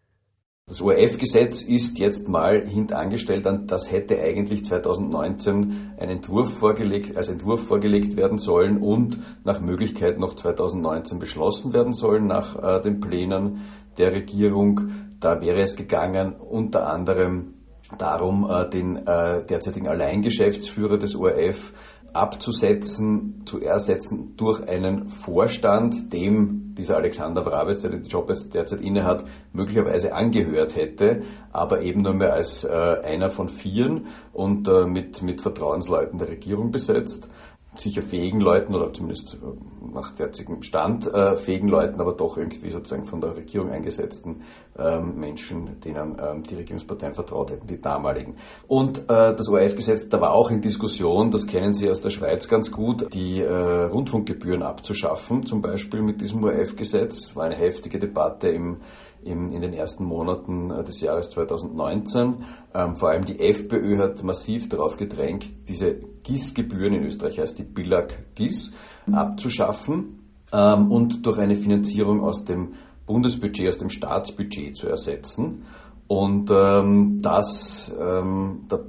Das 0.68 0.82
ORF-Gesetz 0.82 1.62
ist 1.62 1.96
jetzt 2.00 2.28
mal 2.28 2.66
hintangestellt, 2.66 3.46
das 3.68 3.92
hätte 3.92 4.20
eigentlich 4.20 4.64
2019 4.64 5.92
ein 5.96 6.08
Entwurf 6.08 6.58
vorgelegt, 6.58 7.16
als 7.16 7.28
Entwurf 7.28 7.68
vorgelegt 7.68 8.16
werden 8.16 8.38
sollen 8.38 8.78
und 8.78 9.16
nach 9.44 9.60
Möglichkeit 9.60 10.18
noch 10.18 10.34
2019 10.34 11.20
beschlossen 11.20 11.72
werden 11.72 11.92
sollen 11.92 12.26
nach 12.26 12.56
äh, 12.56 12.80
den 12.80 12.98
Plänen 12.98 13.60
der 13.96 14.10
Regierung. 14.10 14.90
Da 15.20 15.40
wäre 15.40 15.60
es 15.60 15.76
gegangen, 15.76 16.34
unter 16.34 16.88
anderem 16.88 17.54
darum, 17.96 18.50
äh, 18.50 18.68
den 18.68 18.96
äh, 19.06 19.46
derzeitigen 19.46 19.86
Alleingeschäftsführer 19.86 20.98
des 20.98 21.14
ORF 21.14 21.72
abzusetzen, 22.16 23.42
zu 23.46 23.60
ersetzen 23.60 24.36
durch 24.36 24.66
einen 24.66 25.08
Vorstand, 25.08 26.12
dem 26.12 26.74
dieser 26.76 26.96
Alexander 26.96 27.42
Bravitz, 27.42 27.82
der 27.82 27.92
den 27.92 28.02
Job 28.02 28.28
jetzt 28.28 28.54
derzeit 28.54 28.80
innehat, 28.80 29.24
möglicherweise 29.52 30.14
angehört 30.14 30.76
hätte, 30.76 31.22
aber 31.52 31.80
eben 31.80 32.02
nur 32.02 32.14
mehr 32.14 32.34
als 32.34 32.64
äh, 32.64 32.68
einer 32.70 33.30
von 33.30 33.48
vieren 33.48 34.08
und 34.32 34.68
äh, 34.68 34.86
mit, 34.86 35.22
mit 35.22 35.40
Vertrauensleuten 35.40 36.18
der 36.18 36.28
Regierung 36.28 36.70
besetzt 36.70 37.28
sicher 37.78 38.02
fähigen 38.02 38.40
Leuten 38.40 38.74
oder 38.74 38.92
zumindest 38.92 39.34
äh, 39.34 39.94
nach 39.94 40.12
derzeitigem 40.12 40.62
Stand 40.62 41.06
äh, 41.06 41.36
fähigen 41.36 41.68
Leuten, 41.68 42.00
aber 42.00 42.12
doch 42.12 42.36
irgendwie 42.36 42.70
sozusagen 42.70 43.06
von 43.06 43.20
der 43.20 43.36
Regierung 43.36 43.70
eingesetzten 43.70 44.42
ähm, 44.78 45.18
Menschen, 45.18 45.80
denen 45.80 46.16
ähm, 46.20 46.42
die 46.42 46.54
Regierungsparteien 46.54 47.14
vertraut 47.14 47.50
hätten, 47.50 47.66
die 47.66 47.80
damaligen. 47.80 48.36
Und 48.66 48.98
äh, 49.08 49.34
das 49.34 49.48
ORF-Gesetz, 49.48 50.08
da 50.08 50.20
war 50.20 50.32
auch 50.32 50.50
in 50.50 50.60
Diskussion, 50.60 51.30
das 51.30 51.46
kennen 51.46 51.74
Sie 51.74 51.88
aus 51.90 52.00
der 52.00 52.10
Schweiz 52.10 52.48
ganz 52.48 52.70
gut, 52.70 53.12
die 53.14 53.40
äh, 53.40 53.84
Rundfunkgebühren 53.84 54.62
abzuschaffen, 54.62 55.44
zum 55.46 55.62
Beispiel 55.62 56.02
mit 56.02 56.20
diesem 56.20 56.44
ORF-Gesetz. 56.44 57.36
War 57.36 57.44
eine 57.44 57.56
heftige 57.56 57.98
Debatte 57.98 58.48
im 58.48 58.78
im, 59.22 59.52
in 59.52 59.60
den 59.60 59.72
ersten 59.72 60.04
Monaten 60.04 60.70
äh, 60.70 60.84
des 60.84 61.00
Jahres 61.00 61.30
2019. 61.30 62.44
Ähm, 62.74 62.96
vor 62.96 63.10
allem 63.10 63.24
die 63.24 63.40
FPÖ 63.40 63.98
hat 63.98 64.22
massiv 64.22 64.68
darauf 64.68 64.96
gedrängt, 64.96 65.46
diese 65.68 65.96
GIS-Gebühren 66.22 66.94
in 66.94 67.04
Österreich 67.04 67.38
heißt 67.38 67.58
die 67.58 67.64
Billag-GIS 67.64 68.72
abzuschaffen 69.12 70.20
ähm, 70.52 70.90
und 70.90 71.24
durch 71.24 71.38
eine 71.38 71.56
Finanzierung 71.56 72.22
aus 72.22 72.44
dem 72.44 72.74
Bundesbudget, 73.06 73.68
aus 73.68 73.78
dem 73.78 73.88
Staatsbudget 73.88 74.76
zu 74.76 74.88
ersetzen. 74.88 75.64
Und 76.08 76.50
ähm, 76.50 77.20
das, 77.20 77.94
ähm, 77.98 78.64
da 78.68 78.80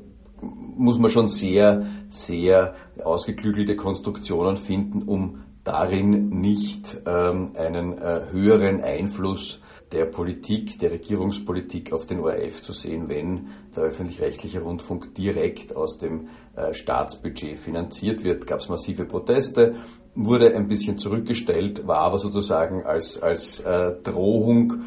muss 0.42 1.00
man 1.00 1.10
schon 1.10 1.28
sehr, 1.28 1.86
sehr 2.10 2.76
ausgeklügelte 3.04 3.76
Konstruktionen 3.76 4.58
finden, 4.58 5.04
um 5.04 5.44
darin 5.64 6.30
nicht 6.30 7.02
ähm, 7.06 7.52
einen 7.56 7.98
äh, 7.98 8.28
höheren 8.32 8.82
Einfluss 8.82 9.62
der 9.92 10.06
Politik, 10.06 10.80
der 10.80 10.92
Regierungspolitik 10.92 11.94
auf 11.94 12.06
den 12.06 12.20
ORF 12.20 12.62
zu 12.62 12.74
sehen, 12.74 13.08
wenn 13.08 13.48
der 13.76 13.84
öffentlich-rechtliche 13.84 14.62
Rundfunk 14.62 15.16
direkt 15.16 15.76
aus 15.76 15.98
dem 15.98 16.28
äh, 16.56 16.74
Staatsbudget 16.74 17.58
finanziert 17.58 18.24
wird. 18.24 18.46
Gab 18.48 18.60
es 18.60 18.70
massive 18.70 19.06
Proteste, 19.06 19.76
wurde 20.16 20.56
ein 20.56 20.68
bisschen 20.68 20.98
zurückgestellt, 20.98 21.88
war 21.88 22.00
aber 22.00 22.18
sozusagen 22.18 22.86
als, 22.86 23.22
als 23.22 23.60
äh, 23.62 23.94
Drohung 24.04 24.84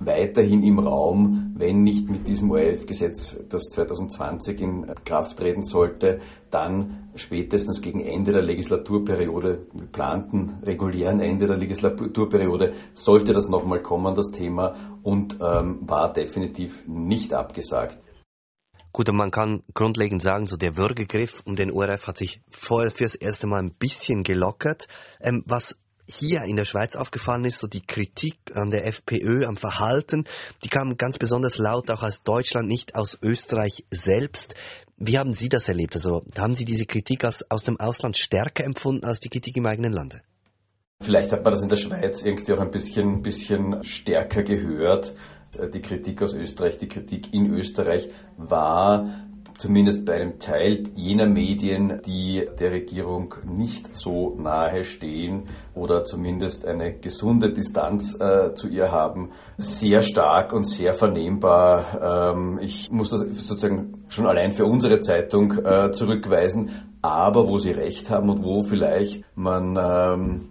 weiterhin 0.00 0.62
im 0.62 0.78
Raum, 0.78 1.54
wenn 1.56 1.82
nicht 1.82 2.08
mit 2.08 2.26
diesem 2.26 2.50
ORF-Gesetz, 2.50 3.38
das 3.48 3.64
2020 3.70 4.60
in 4.60 4.86
Kraft 5.04 5.38
treten 5.38 5.64
sollte, 5.64 6.20
dann 6.50 7.10
spätestens 7.16 7.82
gegen 7.82 8.00
Ende 8.00 8.32
der 8.32 8.42
Legislaturperiode, 8.42 9.66
geplanten 9.74 10.58
regulären 10.62 11.20
Ende 11.20 11.46
der 11.46 11.56
Legislaturperiode, 11.56 12.74
sollte 12.94 13.32
das 13.32 13.48
nochmal 13.48 13.82
kommen, 13.82 14.14
das 14.14 14.30
Thema, 14.30 14.98
und 15.02 15.38
ähm, 15.40 15.80
war 15.82 16.12
definitiv 16.12 16.86
nicht 16.86 17.34
abgesagt. 17.34 17.98
Gut, 18.92 19.08
und 19.10 19.16
man 19.16 19.30
kann 19.30 19.62
grundlegend 19.74 20.22
sagen, 20.22 20.46
so 20.46 20.56
der 20.56 20.76
Würgegriff 20.76 21.42
um 21.44 21.56
den 21.56 21.70
ORF 21.70 22.06
hat 22.06 22.16
sich 22.16 22.40
vorher 22.50 22.90
fürs 22.90 23.14
erste 23.14 23.46
Mal 23.46 23.62
ein 23.62 23.74
bisschen 23.74 24.22
gelockert. 24.22 24.88
Ähm, 25.20 25.42
was 25.46 25.76
hier 26.08 26.42
in 26.44 26.56
der 26.56 26.64
Schweiz 26.64 26.96
aufgefallen 26.96 27.44
ist, 27.44 27.58
so 27.58 27.66
die 27.66 27.86
Kritik 27.86 28.36
an 28.54 28.70
der 28.70 28.86
FPÖ, 28.86 29.44
am 29.44 29.56
Verhalten, 29.56 30.24
die 30.64 30.68
kam 30.68 30.96
ganz 30.96 31.18
besonders 31.18 31.58
laut 31.58 31.90
auch 31.90 32.02
aus 32.02 32.22
Deutschland, 32.22 32.66
nicht 32.66 32.94
aus 32.94 33.18
Österreich 33.22 33.84
selbst. 33.90 34.54
Wie 34.96 35.18
haben 35.18 35.34
Sie 35.34 35.48
das 35.48 35.68
erlebt? 35.68 35.94
Also 35.94 36.24
haben 36.36 36.54
Sie 36.54 36.64
diese 36.64 36.86
Kritik 36.86 37.24
aus, 37.24 37.44
aus 37.50 37.64
dem 37.64 37.78
Ausland 37.78 38.16
stärker 38.16 38.64
empfunden 38.64 39.04
als 39.04 39.20
die 39.20 39.28
Kritik 39.28 39.56
im 39.56 39.66
eigenen 39.66 39.92
Lande? 39.92 40.22
Vielleicht 41.00 41.30
hat 41.30 41.44
man 41.44 41.52
das 41.52 41.62
in 41.62 41.68
der 41.68 41.76
Schweiz 41.76 42.24
irgendwie 42.24 42.52
auch 42.54 42.58
ein 42.58 42.70
bisschen, 42.70 43.22
bisschen 43.22 43.84
stärker 43.84 44.42
gehört. 44.42 45.14
Die 45.72 45.80
Kritik 45.80 46.20
aus 46.22 46.34
Österreich, 46.34 46.78
die 46.78 46.88
Kritik 46.88 47.32
in 47.32 47.54
Österreich 47.54 48.10
war 48.36 49.27
zumindest 49.58 50.06
bei 50.06 50.14
einem 50.14 50.38
Teil 50.38 50.84
jener 50.94 51.26
Medien, 51.26 52.00
die 52.06 52.48
der 52.58 52.70
Regierung 52.70 53.34
nicht 53.44 53.94
so 53.96 54.34
nahe 54.38 54.84
stehen 54.84 55.44
oder 55.74 56.04
zumindest 56.04 56.64
eine 56.64 56.94
gesunde 56.94 57.52
Distanz 57.52 58.18
äh, 58.20 58.54
zu 58.54 58.68
ihr 58.68 58.90
haben, 58.90 59.32
sehr 59.58 60.00
stark 60.00 60.52
und 60.52 60.64
sehr 60.64 60.94
vernehmbar. 60.94 62.32
Ähm, 62.32 62.58
ich 62.62 62.90
muss 62.90 63.10
das 63.10 63.20
sozusagen 63.20 64.04
schon 64.08 64.26
allein 64.26 64.52
für 64.52 64.64
unsere 64.64 65.00
Zeitung 65.00 65.52
äh, 65.64 65.90
zurückweisen, 65.90 66.70
aber 67.02 67.48
wo 67.48 67.58
sie 67.58 67.72
recht 67.72 68.10
haben 68.10 68.30
und 68.30 68.44
wo 68.44 68.62
vielleicht 68.62 69.24
man 69.36 69.76
ähm, 69.76 70.48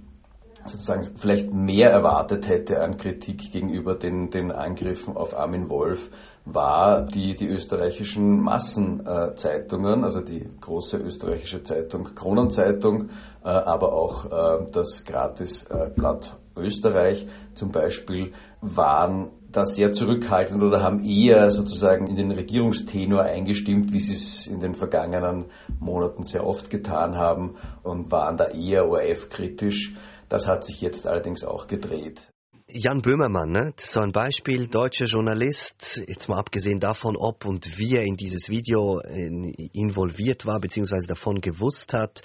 sozusagen 0.67 1.03
vielleicht 1.17 1.53
mehr 1.53 1.91
erwartet 1.91 2.47
hätte 2.47 2.81
an 2.81 2.97
Kritik 2.97 3.51
gegenüber 3.51 3.95
den, 3.95 4.29
den 4.29 4.51
Angriffen 4.51 5.15
auf 5.15 5.37
Armin 5.37 5.69
Wolf, 5.69 6.09
war 6.45 7.01
die, 7.01 7.35
die 7.35 7.47
österreichischen 7.47 8.41
Massenzeitungen, 8.41 10.03
also 10.03 10.21
die 10.21 10.49
große 10.61 10.97
österreichische 10.97 11.63
Zeitung 11.63 12.15
Kronenzeitung, 12.15 13.09
äh, 13.43 13.49
aber 13.49 13.93
auch 13.93 14.25
äh, 14.25 14.65
das 14.71 15.03
Gratisblatt 15.03 16.37
Österreich 16.55 17.27
zum 17.53 17.71
Beispiel, 17.71 18.33
waren 18.61 19.29
da 19.57 19.65
sehr 19.65 19.91
zurückhaltend 19.91 20.61
oder 20.61 20.83
haben 20.83 21.03
eher 21.03 21.49
sozusagen 21.49 22.07
in 22.07 22.15
den 22.15 22.31
Regierungstenor 22.31 23.23
eingestimmt, 23.23 23.91
wie 23.91 23.99
sie 23.99 24.13
es 24.13 24.45
in 24.45 24.59
den 24.59 24.75
vergangenen 24.75 25.45
Monaten 25.79 26.23
sehr 26.23 26.45
oft 26.45 26.69
getan 26.69 27.15
haben 27.15 27.55
und 27.81 28.11
waren 28.11 28.37
da 28.37 28.49
eher 28.49 28.87
ORF-kritisch. 28.87 29.95
Das 30.29 30.47
hat 30.47 30.63
sich 30.63 30.81
jetzt 30.81 31.07
allerdings 31.07 31.43
auch 31.43 31.65
gedreht. 31.65 32.21
Jan 32.69 33.01
Böhmermann, 33.01 33.51
ne? 33.51 33.71
Das 33.75 33.93
so 33.93 34.01
ein 34.01 34.11
Beispiel, 34.11 34.67
deutscher 34.67 35.05
Journalist, 35.05 36.01
jetzt 36.05 36.27
mal 36.27 36.37
abgesehen 36.37 36.81
davon, 36.81 37.15
ob 37.15 37.45
und 37.45 37.79
wie 37.79 37.95
er 37.95 38.03
in 38.03 38.17
dieses 38.17 38.49
Video 38.49 38.99
äh, 38.99 39.53
involviert 39.73 40.45
war, 40.45 40.59
beziehungsweise 40.59 41.07
davon 41.07 41.39
gewusst 41.41 41.93
hat. 41.93 42.21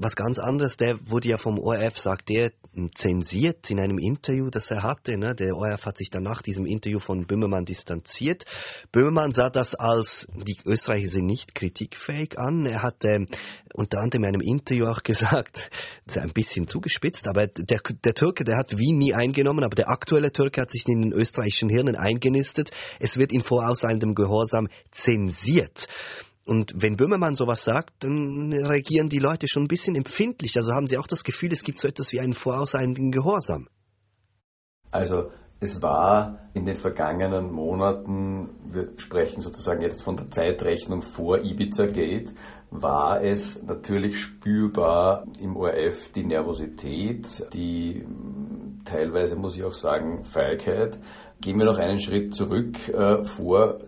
Was 0.00 0.14
ganz 0.14 0.38
anderes, 0.38 0.76
der 0.76 0.96
wurde 1.10 1.28
ja 1.28 1.38
vom 1.38 1.58
ORF, 1.58 1.98
sagt 1.98 2.30
er, 2.30 2.52
zensiert 2.94 3.68
in 3.70 3.80
einem 3.80 3.98
Interview, 3.98 4.48
das 4.50 4.70
er 4.70 4.84
hatte. 4.84 5.18
Ne? 5.18 5.34
Der 5.34 5.56
ORF 5.56 5.86
hat 5.86 5.98
sich 5.98 6.10
dann 6.10 6.22
nach 6.22 6.40
diesem 6.40 6.66
Interview 6.66 7.00
von 7.00 7.26
Böhmermann 7.26 7.64
distanziert. 7.64 8.44
Böhmermann 8.92 9.32
sah 9.32 9.50
das 9.50 9.74
als, 9.74 10.28
die 10.32 10.56
Österreicher 10.64 11.08
sind 11.08 11.26
nicht 11.26 11.56
kritikfähig 11.56 12.38
an. 12.38 12.66
Er 12.66 12.82
hat 12.82 13.04
ähm, 13.04 13.26
unter 13.74 13.98
anderem 13.98 14.22
in 14.22 14.28
einem 14.28 14.40
Interview 14.40 14.86
auch 14.86 15.02
gesagt, 15.02 15.70
das 16.06 16.16
ist 16.16 16.22
ein 16.22 16.32
bisschen 16.32 16.68
zugespitzt, 16.68 17.26
aber 17.26 17.48
der, 17.48 17.80
der 18.04 18.14
Türke, 18.14 18.44
der 18.44 18.56
hat 18.56 18.78
Wien 18.78 18.98
nie 18.98 19.14
eingenommen, 19.14 19.64
aber 19.64 19.74
der 19.74 19.88
aktuelle 19.88 20.32
Türke 20.32 20.60
hat 20.60 20.70
sich 20.70 20.86
in 20.86 21.02
den 21.02 21.12
österreichischen 21.12 21.68
Hirnen 21.68 21.96
eingenistet. 21.96 22.70
Es 23.00 23.16
wird 23.16 23.32
in 23.32 23.42
vorauseilendem 23.42 24.14
Gehorsam 24.14 24.68
zensiert. 24.92 25.88
Und 26.48 26.72
wenn 26.74 26.96
Böhmermann 26.96 27.36
sowas 27.36 27.62
sagt, 27.62 28.04
dann 28.04 28.54
reagieren 28.54 29.10
die 29.10 29.18
Leute 29.18 29.46
schon 29.48 29.64
ein 29.64 29.68
bisschen 29.68 29.94
empfindlich. 29.94 30.56
Also 30.56 30.72
haben 30.72 30.88
sie 30.88 30.96
auch 30.96 31.06
das 31.06 31.22
Gefühl, 31.22 31.52
es 31.52 31.62
gibt 31.62 31.78
so 31.78 31.86
etwas 31.86 32.10
wie 32.12 32.20
einen 32.20 32.32
vorauseilenden 32.32 33.12
Gehorsam. 33.12 33.68
Also 34.90 35.30
es 35.60 35.82
war 35.82 36.48
in 36.54 36.64
den 36.64 36.76
vergangenen 36.76 37.52
Monaten, 37.52 38.48
wir 38.72 38.92
sprechen 38.96 39.42
sozusagen 39.42 39.82
jetzt 39.82 40.02
von 40.02 40.16
der 40.16 40.30
Zeitrechnung 40.30 41.02
vor 41.02 41.44
Ibiza 41.44 41.84
Gate, 41.84 42.32
war 42.70 43.22
es 43.22 43.62
natürlich 43.64 44.18
spürbar 44.18 45.26
im 45.40 45.54
ORF 45.54 46.12
die 46.14 46.24
Nervosität, 46.24 47.52
die 47.52 48.06
teilweise 48.86 49.36
muss 49.36 49.56
ich 49.56 49.64
auch 49.64 49.72
sagen 49.74 50.24
Feigheit. 50.24 50.98
Gehen 51.42 51.58
wir 51.58 51.66
noch 51.66 51.78
einen 51.78 52.00
Schritt 52.00 52.34
zurück 52.34 52.88
äh, 52.88 53.22
vor 53.24 53.80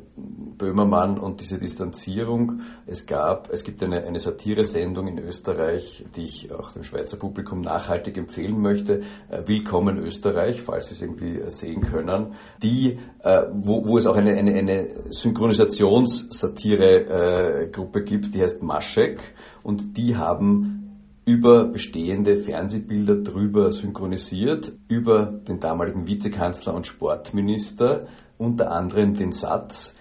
Böhmermann 0.60 1.18
und 1.18 1.40
diese 1.40 1.58
Distanzierung. 1.58 2.60
Es 2.86 3.06
gab, 3.06 3.50
es 3.50 3.64
gibt 3.64 3.82
eine, 3.82 4.04
eine 4.04 4.20
Satire-Sendung 4.20 5.08
in 5.08 5.18
Österreich, 5.18 6.04
die 6.14 6.24
ich 6.24 6.52
auch 6.52 6.72
dem 6.72 6.84
Schweizer 6.84 7.16
Publikum 7.16 7.62
nachhaltig 7.62 8.18
empfehlen 8.18 8.60
möchte. 8.60 9.00
Äh, 9.30 9.44
Willkommen 9.46 9.96
Österreich, 9.96 10.60
falls 10.62 10.88
Sie 10.88 10.94
es 10.94 11.00
irgendwie 11.00 11.40
sehen 11.48 11.80
können. 11.80 12.34
Die, 12.62 12.98
äh, 13.22 13.44
wo, 13.52 13.86
wo 13.86 13.96
es 13.96 14.06
auch 14.06 14.16
eine, 14.16 14.36
eine, 14.36 14.52
eine 14.54 14.88
Synchronisations-Satire-Gruppe 15.08 18.04
gibt, 18.04 18.34
die 18.34 18.42
heißt 18.42 18.62
Maschek 18.62 19.32
und 19.62 19.96
die 19.96 20.16
haben 20.16 20.76
über 21.24 21.64
bestehende 21.64 22.36
Fernsehbilder 22.36 23.16
drüber 23.16 23.72
synchronisiert, 23.72 24.72
über 24.88 25.24
den 25.26 25.58
damaligen 25.58 26.06
Vizekanzler 26.06 26.74
und 26.74 26.86
Sportminister, 26.86 28.08
unter 28.36 28.70
anderem 28.72 29.14
den 29.14 29.32
Satz, 29.32 29.94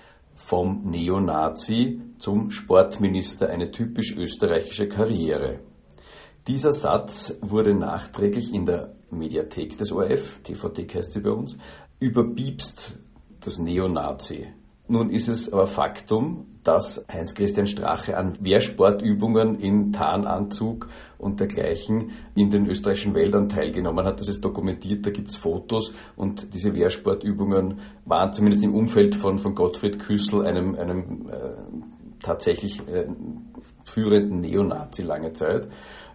vom 0.49 0.81
Neonazi 0.89 2.01
zum 2.17 2.49
Sportminister 2.49 3.49
eine 3.49 3.69
typisch 3.69 4.17
österreichische 4.17 4.89
Karriere. 4.89 5.59
Dieser 6.47 6.73
Satz 6.73 7.37
wurde 7.41 7.75
nachträglich 7.75 8.51
in 8.51 8.65
der 8.65 8.95
Mediathek 9.11 9.77
des 9.77 9.91
ORF, 9.91 10.41
TVT 10.41 10.91
heißt 10.91 11.11
sie 11.11 11.19
bei 11.19 11.29
uns, 11.29 11.55
überbiebst 11.99 12.97
das 13.41 13.59
Neonazi. 13.59 14.47
Nun 14.87 15.11
ist 15.11 15.27
es 15.27 15.53
aber 15.53 15.67
Faktum, 15.67 16.47
dass 16.69 17.03
Heinz-Christian 17.11 17.65
Strache 17.65 18.15
an 18.15 18.37
Wehrsportübungen 18.41 19.59
in 19.59 19.91
Tarnanzug 19.91 20.87
und 21.17 21.39
dergleichen 21.39 22.11
in 22.35 22.51
den 22.51 22.67
österreichischen 22.67 23.15
Wäldern 23.15 23.49
teilgenommen 23.49 24.05
hat. 24.05 24.19
Das 24.19 24.27
ist 24.27 24.45
dokumentiert, 24.45 25.03
da 25.03 25.09
gibt 25.09 25.29
es 25.29 25.35
Fotos 25.35 25.91
und 26.15 26.53
diese 26.53 26.75
Wehrsportübungen 26.75 27.79
waren 28.05 28.31
zumindest 28.33 28.63
im 28.63 28.75
Umfeld 28.75 29.15
von, 29.15 29.39
von 29.39 29.55
Gottfried 29.55 29.97
Küssel, 29.97 30.45
einem, 30.45 30.75
einem 30.75 31.29
äh, 31.31 32.21
tatsächlich 32.21 32.87
äh, 32.87 33.07
führenden 33.83 34.41
Neonazi 34.41 35.01
lange 35.01 35.33
Zeit. 35.33 35.69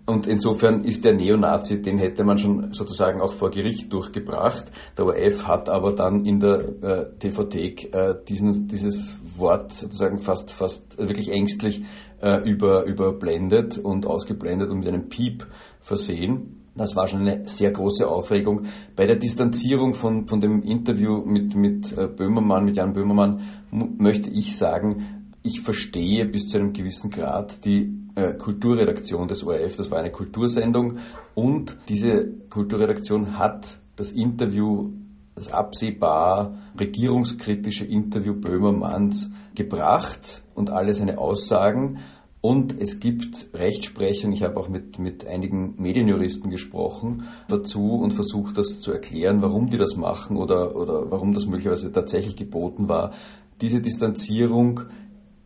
Und 0.06 0.26
insofern 0.26 0.84
ist 0.84 1.04
der 1.04 1.14
Neonazi, 1.14 1.80
den 1.80 1.96
hätte 1.96 2.24
man 2.24 2.36
schon 2.36 2.74
sozusagen 2.74 3.22
auch 3.22 3.32
vor 3.32 3.50
Gericht 3.50 3.90
durchgebracht. 3.90 4.70
Der 4.98 5.06
ORF 5.06 5.46
hat 5.46 5.70
aber 5.70 5.94
dann 5.94 6.26
in 6.26 6.40
der 6.40 6.58
äh, 6.82 7.18
TV-Thek 7.18 7.94
äh, 7.94 8.14
diesen, 8.28 8.68
dieses 8.68 9.18
Wort 9.38 9.72
sozusagen 9.72 10.18
fast, 10.18 10.52
fast 10.52 10.98
wirklich 10.98 11.30
ängstlich 11.30 11.84
äh, 12.20 12.38
über, 12.46 12.84
überblendet 12.84 13.78
und 13.78 14.06
ausgeblendet 14.06 14.68
und 14.68 14.80
mit 14.80 14.88
einem 14.88 15.08
Piep 15.08 15.46
versehen. 15.80 16.60
Das 16.76 16.96
war 16.96 17.06
schon 17.06 17.20
eine 17.20 17.48
sehr 17.48 17.70
große 17.70 18.06
Aufregung. 18.06 18.66
Bei 18.96 19.06
der 19.06 19.16
Distanzierung 19.16 19.94
von, 19.94 20.26
von 20.26 20.40
dem 20.40 20.62
Interview 20.62 21.24
mit, 21.24 21.54
mit 21.54 21.96
äh, 21.96 22.08
Böhmermann, 22.08 22.64
mit 22.64 22.76
Jan 22.76 22.92
Böhmermann, 22.92 23.40
möchte 23.70 24.28
ich 24.28 24.56
sagen, 24.56 25.23
ich 25.44 25.60
verstehe 25.60 26.24
bis 26.24 26.48
zu 26.48 26.58
einem 26.58 26.72
gewissen 26.72 27.10
Grad 27.10 27.64
die 27.66 27.94
äh, 28.14 28.32
Kulturredaktion 28.32 29.28
des 29.28 29.44
ORF. 29.44 29.76
Das 29.76 29.90
war 29.90 29.98
eine 29.98 30.10
Kultursendung 30.10 30.98
und 31.34 31.76
diese 31.88 32.32
Kulturredaktion 32.48 33.38
hat 33.38 33.78
das 33.94 34.10
Interview, 34.10 34.92
das 35.34 35.52
absehbar 35.52 36.54
regierungskritische 36.80 37.84
Interview 37.84 38.34
Böhmermanns 38.34 39.30
gebracht 39.54 40.42
und 40.54 40.70
alle 40.70 40.94
seine 40.94 41.18
Aussagen. 41.18 41.98
Und 42.40 42.80
es 42.80 42.98
gibt 42.98 43.48
Rechtsprechung, 43.54 44.32
ich 44.32 44.42
habe 44.42 44.58
auch 44.58 44.68
mit, 44.68 44.98
mit 44.98 45.26
einigen 45.26 45.74
Medienjuristen 45.76 46.50
gesprochen 46.50 47.24
dazu 47.48 47.94
und 47.94 48.12
versucht 48.12 48.56
das 48.56 48.80
zu 48.80 48.92
erklären, 48.92 49.42
warum 49.42 49.68
die 49.68 49.78
das 49.78 49.96
machen 49.96 50.38
oder, 50.38 50.74
oder 50.74 51.10
warum 51.10 51.34
das 51.34 51.46
möglicherweise 51.46 51.92
tatsächlich 51.92 52.36
geboten 52.36 52.88
war. 52.88 53.12
Diese 53.60 53.80
Distanzierung 53.80 54.80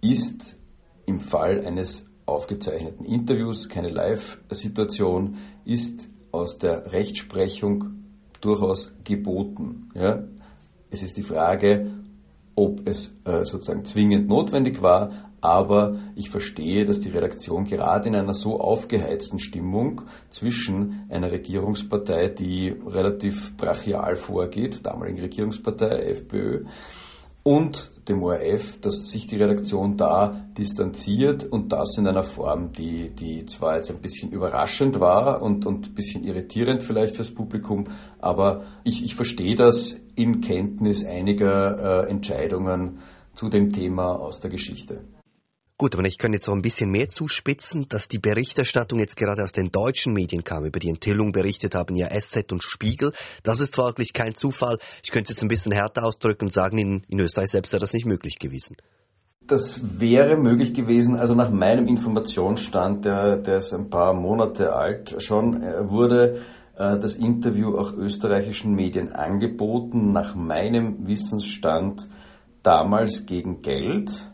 ist 0.01 0.57
im 1.07 1.21
Fall 1.21 1.65
eines 1.67 2.09
aufgezeichneten 2.27 3.07
Interviews, 3.07 3.69
keine 3.69 3.89
Live-Situation, 3.89 5.39
ist 5.65 6.09
aus 6.31 6.59
der 6.59 6.93
Rechtsprechung 6.93 8.05
durchaus 8.41 8.95
geboten. 9.05 9.91
Ja? 9.95 10.25
Es 10.91 11.03
ist 11.03 11.17
die 11.17 11.23
Frage, 11.23 11.91
ob 12.55 12.87
es 12.87 13.15
äh, 13.25 13.45
sozusagen 13.45 13.85
zwingend 13.85 14.29
notwendig 14.29 14.83
war, 14.83 15.29
aber 15.41 16.01
ich 16.17 16.31
verstehe, 16.31 16.85
dass 16.85 17.01
die 17.01 17.11
Redaktion 17.11 17.65
gerade 17.65 18.09
in 18.09 18.17
einer 18.17 18.35
so 18.35 18.61
aufgeheizten 18.61 19.39
Stimmung 19.39 20.03
zwischen 20.31 21.07
einer 21.09 21.31
Regierungspartei, 21.31 22.29
die 22.29 22.75
relativ 22.87 23.57
brachial 23.57 24.17
vorgeht, 24.17 24.85
damaligen 24.85 25.21
Regierungspartei, 25.21 26.11
FPÖ, 26.11 26.65
und 27.49 27.91
dem 28.11 28.23
ORF, 28.23 28.79
dass 28.81 29.09
sich 29.09 29.27
die 29.27 29.37
Redaktion 29.37 29.97
da 29.97 30.45
distanziert 30.59 31.45
und 31.45 31.73
das 31.73 31.97
in 31.97 32.07
einer 32.07 32.23
Form, 32.23 32.73
die, 32.73 33.09
die 33.09 33.47
zwar 33.47 33.77
jetzt 33.77 33.91
ein 33.91 34.03
bisschen 34.03 34.31
überraschend 34.33 35.01
war 35.01 35.41
und, 35.41 35.65
und 35.65 35.89
ein 35.89 35.95
bisschen 35.95 36.25
irritierend 36.25 36.83
vielleicht 36.83 37.17
fürs 37.17 37.31
Publikum, 37.31 37.87
aber 38.19 38.65
ich, 38.85 39.03
ich 39.03 39.15
verstehe 39.15 39.55
das 39.55 39.99
in 40.15 40.43
Kenntnis 40.43 41.07
einiger 41.07 42.05
äh, 42.05 42.11
Entscheidungen 42.11 42.99
zu 43.33 43.49
dem 43.49 43.73
Thema 43.73 44.17
aus 44.17 44.41
der 44.41 44.51
Geschichte. 44.51 45.05
Gut, 45.81 45.95
aber 45.95 46.05
ich 46.09 46.19
könnte 46.19 46.39
jetzt 46.39 46.49
auch 46.49 46.55
ein 46.55 46.63
bisschen 46.63 46.91
mehr 46.91 47.09
zuspitzen, 47.09 47.87
dass 47.89 48.09
die 48.09 48.19
Berichterstattung 48.19 48.99
jetzt 48.99 49.17
gerade 49.17 49.45
aus 49.45 49.53
den 49.53 49.71
deutschen 49.71 50.13
Medien 50.13 50.43
kam. 50.43 50.65
Über 50.65 50.81
die 50.81 50.89
Enthüllung 50.89 51.31
berichtet 51.31 51.77
haben 51.77 51.95
ja 51.95 52.09
SZ 52.09 52.51
und 52.51 52.65
Spiegel. 52.65 53.13
Das 53.45 53.61
ist 53.61 53.77
folglich 53.77 54.13
kein 54.13 54.35
Zufall. 54.35 54.79
Ich 55.05 55.13
könnte 55.13 55.27
es 55.27 55.37
jetzt 55.37 55.43
ein 55.43 55.49
bisschen 55.49 55.71
härter 55.71 56.05
ausdrücken 56.05 56.47
und 56.47 56.53
sagen, 56.53 56.79
in, 56.79 57.05
in 57.09 57.21
Österreich 57.21 57.51
selbst 57.51 57.73
wäre 57.73 57.81
das 57.81 57.93
nicht 57.93 58.07
möglich 58.07 58.41
gewesen. 58.41 58.77
Das 59.47 59.81
wäre 60.01 60.37
möglich 60.37 60.75
gewesen, 60.75 61.17
also 61.17 61.37
nach 61.37 61.51
meinem 61.51 61.87
Informationsstand, 61.87 63.05
der, 63.05 63.37
der 63.37 63.59
ist 63.59 63.73
ein 63.73 63.89
paar 63.89 64.15
Monate 64.15 64.73
alt 64.73 65.23
schon, 65.23 65.63
äh, 65.63 65.89
wurde 65.89 66.41
äh, 66.77 66.99
das 66.99 67.15
Interview 67.15 67.79
auch 67.79 67.93
österreichischen 67.93 68.75
Medien 68.75 69.13
angeboten, 69.13 70.11
nach 70.11 70.35
meinem 70.35 71.07
Wissensstand 71.07 72.09
damals 72.65 73.27
gegen 73.27 73.63
Geld 73.63 74.29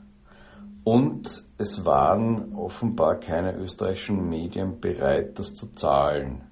und 0.85 1.45
es 1.57 1.85
waren 1.85 2.55
offenbar 2.55 3.19
keine 3.19 3.57
österreichischen 3.57 4.29
Medien 4.29 4.81
bereit, 4.81 5.39
das 5.39 5.55
zu 5.55 5.75
zahlen, 5.75 6.43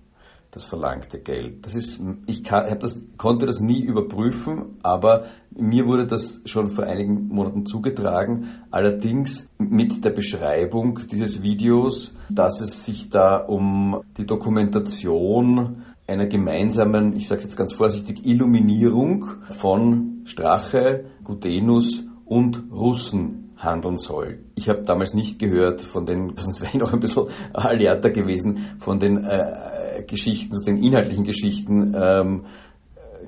das 0.50 0.64
verlangte 0.64 1.18
Geld. 1.18 1.64
Das 1.64 1.74
ist, 1.74 2.00
ich 2.26 2.42
kann, 2.42 2.78
das, 2.78 3.00
konnte 3.18 3.44
das 3.46 3.60
nie 3.60 3.82
überprüfen, 3.82 4.78
aber 4.82 5.24
mir 5.50 5.86
wurde 5.86 6.06
das 6.06 6.40
schon 6.46 6.68
vor 6.70 6.84
einigen 6.84 7.28
Monaten 7.28 7.66
zugetragen, 7.66 8.48
allerdings 8.70 9.48
mit 9.58 10.02
der 10.04 10.10
Beschreibung 10.10 11.00
dieses 11.10 11.42
Videos, 11.42 12.14
dass 12.30 12.60
es 12.62 12.84
sich 12.84 13.10
da 13.10 13.36
um 13.36 14.02
die 14.16 14.26
Dokumentation 14.26 15.82
einer 16.06 16.26
gemeinsamen, 16.26 17.14
ich 17.16 17.28
sage 17.28 17.42
jetzt 17.42 17.56
ganz 17.56 17.74
vorsichtig, 17.74 18.24
Illuminierung 18.24 19.26
von 19.58 20.22
Strache, 20.24 21.04
Gutenus 21.22 22.04
und 22.24 22.64
Russen 22.70 23.41
handeln 23.62 23.96
soll. 23.96 24.40
Ich 24.54 24.68
habe 24.68 24.82
damals 24.82 25.14
nicht 25.14 25.38
gehört 25.38 25.82
von 25.82 26.06
den, 26.06 26.34
sonst 26.36 26.60
wäre 26.60 26.70
ich 26.74 26.80
noch 26.80 26.92
ein 26.92 27.00
bisschen 27.00 27.28
alerter 27.52 28.10
gewesen, 28.10 28.76
von 28.78 28.98
den 28.98 29.24
äh, 29.24 30.02
Geschichten, 30.06 30.56
den 30.66 30.78
inhaltlichen 30.78 31.24
Geschichten, 31.24 31.94
ähm, 31.96 32.46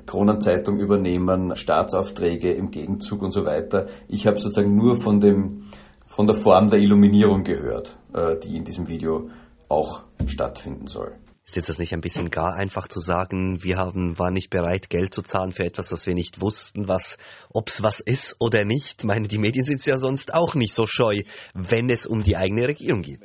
Kronenzeitung 0.07 0.79
übernehmen, 0.79 1.57
Staatsaufträge 1.57 2.53
im 2.53 2.71
Gegenzug 2.71 3.23
und 3.23 3.31
so 3.31 3.45
weiter. 3.45 3.87
Ich 4.09 4.27
habe 4.27 4.37
sozusagen 4.37 4.75
nur 4.75 4.97
von 4.97 5.21
dem, 5.21 5.71
von 6.07 6.27
der 6.27 6.37
Form 6.37 6.69
der 6.69 6.81
Illuminierung 6.81 7.43
gehört, 7.43 7.97
äh, 8.13 8.37
die 8.39 8.57
in 8.57 8.65
diesem 8.65 8.89
Video 8.89 9.31
auch 9.69 10.03
stattfinden 10.27 10.87
soll. 10.87 11.13
Ist 11.47 11.57
jetzt 11.57 11.69
das 11.69 11.79
nicht 11.79 11.93
ein 11.93 12.01
bisschen 12.01 12.31
gar 12.31 12.55
einfach 12.55 12.89
zu 12.89 13.01
sagen, 13.01 13.63
wir 13.63 13.77
haben, 13.77 14.19
waren 14.19 14.33
nicht 14.33 14.49
bereit, 14.49 14.89
Geld 14.89 15.13
zu 15.13 15.23
zahlen 15.23 15.53
für 15.53 15.65
etwas, 15.65 15.91
das 15.91 16.07
wir 16.07 16.15
nicht 16.15 16.41
wussten, 16.41 16.89
was, 16.89 17.19
ob's 17.53 17.83
was 17.83 18.01
ist 18.01 18.37
oder 18.41 18.65
nicht? 18.65 19.03
Ich 19.03 19.05
meine, 19.05 19.29
die 19.29 19.39
Medien 19.39 19.65
sind 19.65 19.85
ja 19.85 19.99
sonst 19.99 20.33
auch 20.33 20.55
nicht 20.55 20.75
so 20.75 20.87
scheu, 20.87 21.23
wenn 21.53 21.91
es 21.91 22.07
um 22.07 22.23
die 22.23 22.37
eigene 22.37 22.67
Regierung 22.69 23.03
geht. 23.03 23.21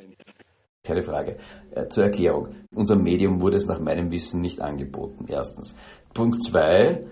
Keine 0.82 1.02
Frage. 1.02 1.38
Äh, 1.72 1.88
zur 1.88 2.04
Erklärung. 2.04 2.54
Unser 2.74 2.96
Medium 2.96 3.40
wurde 3.40 3.56
es 3.56 3.66
nach 3.66 3.80
meinem 3.80 4.10
Wissen 4.10 4.40
nicht 4.40 4.60
angeboten. 4.60 5.26
Erstens. 5.28 5.74
Punkt 6.14 6.42
zwei. 6.42 7.04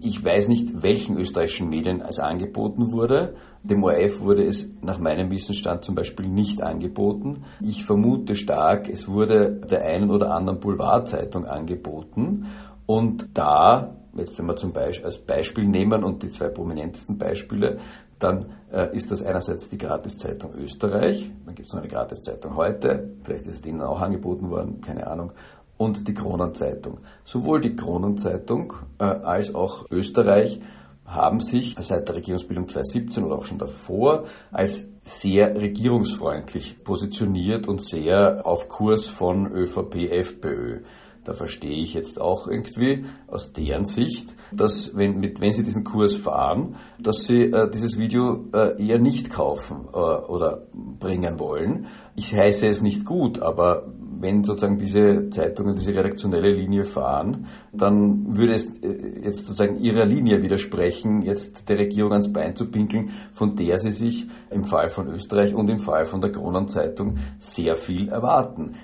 Ich 0.00 0.24
weiß 0.24 0.48
nicht, 0.48 0.82
welchen 0.82 1.18
österreichischen 1.18 1.68
Medien 1.68 2.00
es 2.00 2.18
angeboten 2.18 2.92
wurde. 2.92 3.34
Dem 3.62 3.84
ORF 3.84 4.20
wurde 4.20 4.44
es 4.44 4.70
nach 4.80 4.98
meinem 4.98 5.30
Wissensstand 5.30 5.84
zum 5.84 5.94
Beispiel 5.94 6.28
nicht 6.28 6.62
angeboten. 6.62 7.44
Ich 7.60 7.84
vermute 7.84 8.34
stark, 8.34 8.88
es 8.88 9.08
wurde 9.08 9.60
der 9.70 9.84
einen 9.84 10.10
oder 10.10 10.34
anderen 10.34 10.60
Boulevardzeitung 10.60 11.46
angeboten. 11.46 12.46
Und 12.86 13.28
da, 13.34 13.96
jetzt 14.16 14.38
wenn 14.38 14.46
wir 14.46 14.56
zum 14.56 14.72
Beispiel 14.72 15.04
als 15.04 15.18
Beispiel 15.18 15.66
nehmen 15.66 16.04
und 16.04 16.22
die 16.22 16.30
zwei 16.30 16.48
prominentesten 16.48 17.18
Beispiele, 17.18 17.78
dann 18.18 18.46
äh, 18.72 18.96
ist 18.96 19.10
das 19.10 19.22
einerseits 19.22 19.68
die 19.68 19.78
Gratiszeitung 19.78 20.54
Österreich, 20.54 21.30
dann 21.44 21.54
gibt 21.54 21.68
es 21.68 21.74
noch 21.74 21.82
eine 21.82 21.90
Gratiszeitung 21.90 22.56
heute, 22.56 23.10
vielleicht 23.22 23.46
ist 23.46 23.56
es 23.56 23.62
denen 23.62 23.82
auch 23.82 24.00
angeboten 24.00 24.48
worden, 24.48 24.80
keine 24.80 25.06
Ahnung, 25.06 25.32
und 25.78 26.08
die 26.08 26.14
Kronenzeitung. 26.14 26.98
Sowohl 27.24 27.60
die 27.60 27.76
Kronenzeitung 27.76 28.74
äh, 28.98 29.04
als 29.04 29.54
auch 29.54 29.90
Österreich 29.90 30.60
haben 31.04 31.40
sich 31.40 31.76
seit 31.78 32.08
der 32.08 32.16
Regierungsbildung 32.16 32.68
2017 32.68 33.24
oder 33.24 33.36
auch 33.36 33.44
schon 33.44 33.58
davor 33.58 34.24
als 34.50 34.88
sehr 35.02 35.60
regierungsfreundlich 35.60 36.82
positioniert 36.82 37.68
und 37.68 37.82
sehr 37.82 38.44
auf 38.44 38.68
Kurs 38.68 39.06
von 39.06 39.46
ÖVP, 39.46 40.10
FPÖ. 40.10 40.80
Da 41.26 41.32
verstehe 41.32 41.82
ich 41.82 41.92
jetzt 41.94 42.20
auch 42.20 42.46
irgendwie 42.46 43.04
aus 43.26 43.52
deren 43.52 43.84
Sicht, 43.84 44.36
dass 44.52 44.96
wenn, 44.96 45.18
mit, 45.18 45.40
wenn 45.40 45.50
sie 45.50 45.64
diesen 45.64 45.82
Kurs 45.82 46.14
fahren, 46.14 46.76
dass 47.00 47.24
sie 47.24 47.50
äh, 47.50 47.68
dieses 47.68 47.98
Video 47.98 48.44
äh, 48.54 48.80
eher 48.80 49.00
nicht 49.00 49.30
kaufen 49.30 49.88
äh, 49.92 49.96
oder 49.96 50.68
bringen 50.72 51.40
wollen. 51.40 51.88
Ich 52.14 52.32
heiße 52.32 52.68
es 52.68 52.80
nicht 52.80 53.04
gut, 53.04 53.40
aber 53.40 53.88
wenn 54.18 54.44
sozusagen 54.44 54.78
diese 54.78 55.28
Zeitungen 55.30 55.74
diese 55.74 55.92
redaktionelle 55.92 56.52
Linie 56.52 56.84
fahren, 56.84 57.46
dann 57.72 58.36
würde 58.36 58.54
es 58.54 58.66
äh, 58.82 59.24
jetzt 59.24 59.46
sozusagen 59.46 59.80
ihrer 59.80 60.06
Linie 60.06 60.42
widersprechen, 60.42 61.22
jetzt 61.22 61.68
der 61.68 61.78
Regierung 61.78 62.12
ans 62.12 62.32
Bein 62.32 62.54
zu 62.54 62.70
pinkeln, 62.70 63.10
von 63.32 63.56
der 63.56 63.78
sie 63.78 63.90
sich 63.90 64.28
im 64.50 64.64
Fall 64.64 64.88
von 64.88 65.08
Österreich 65.08 65.54
und 65.54 65.68
im 65.68 65.80
Fall 65.80 66.04
von 66.04 66.20
der 66.20 66.30
Kronenzeitung 66.30 67.18
sehr 67.38 67.74
viel 67.74 68.08
erwarten. 68.08 68.76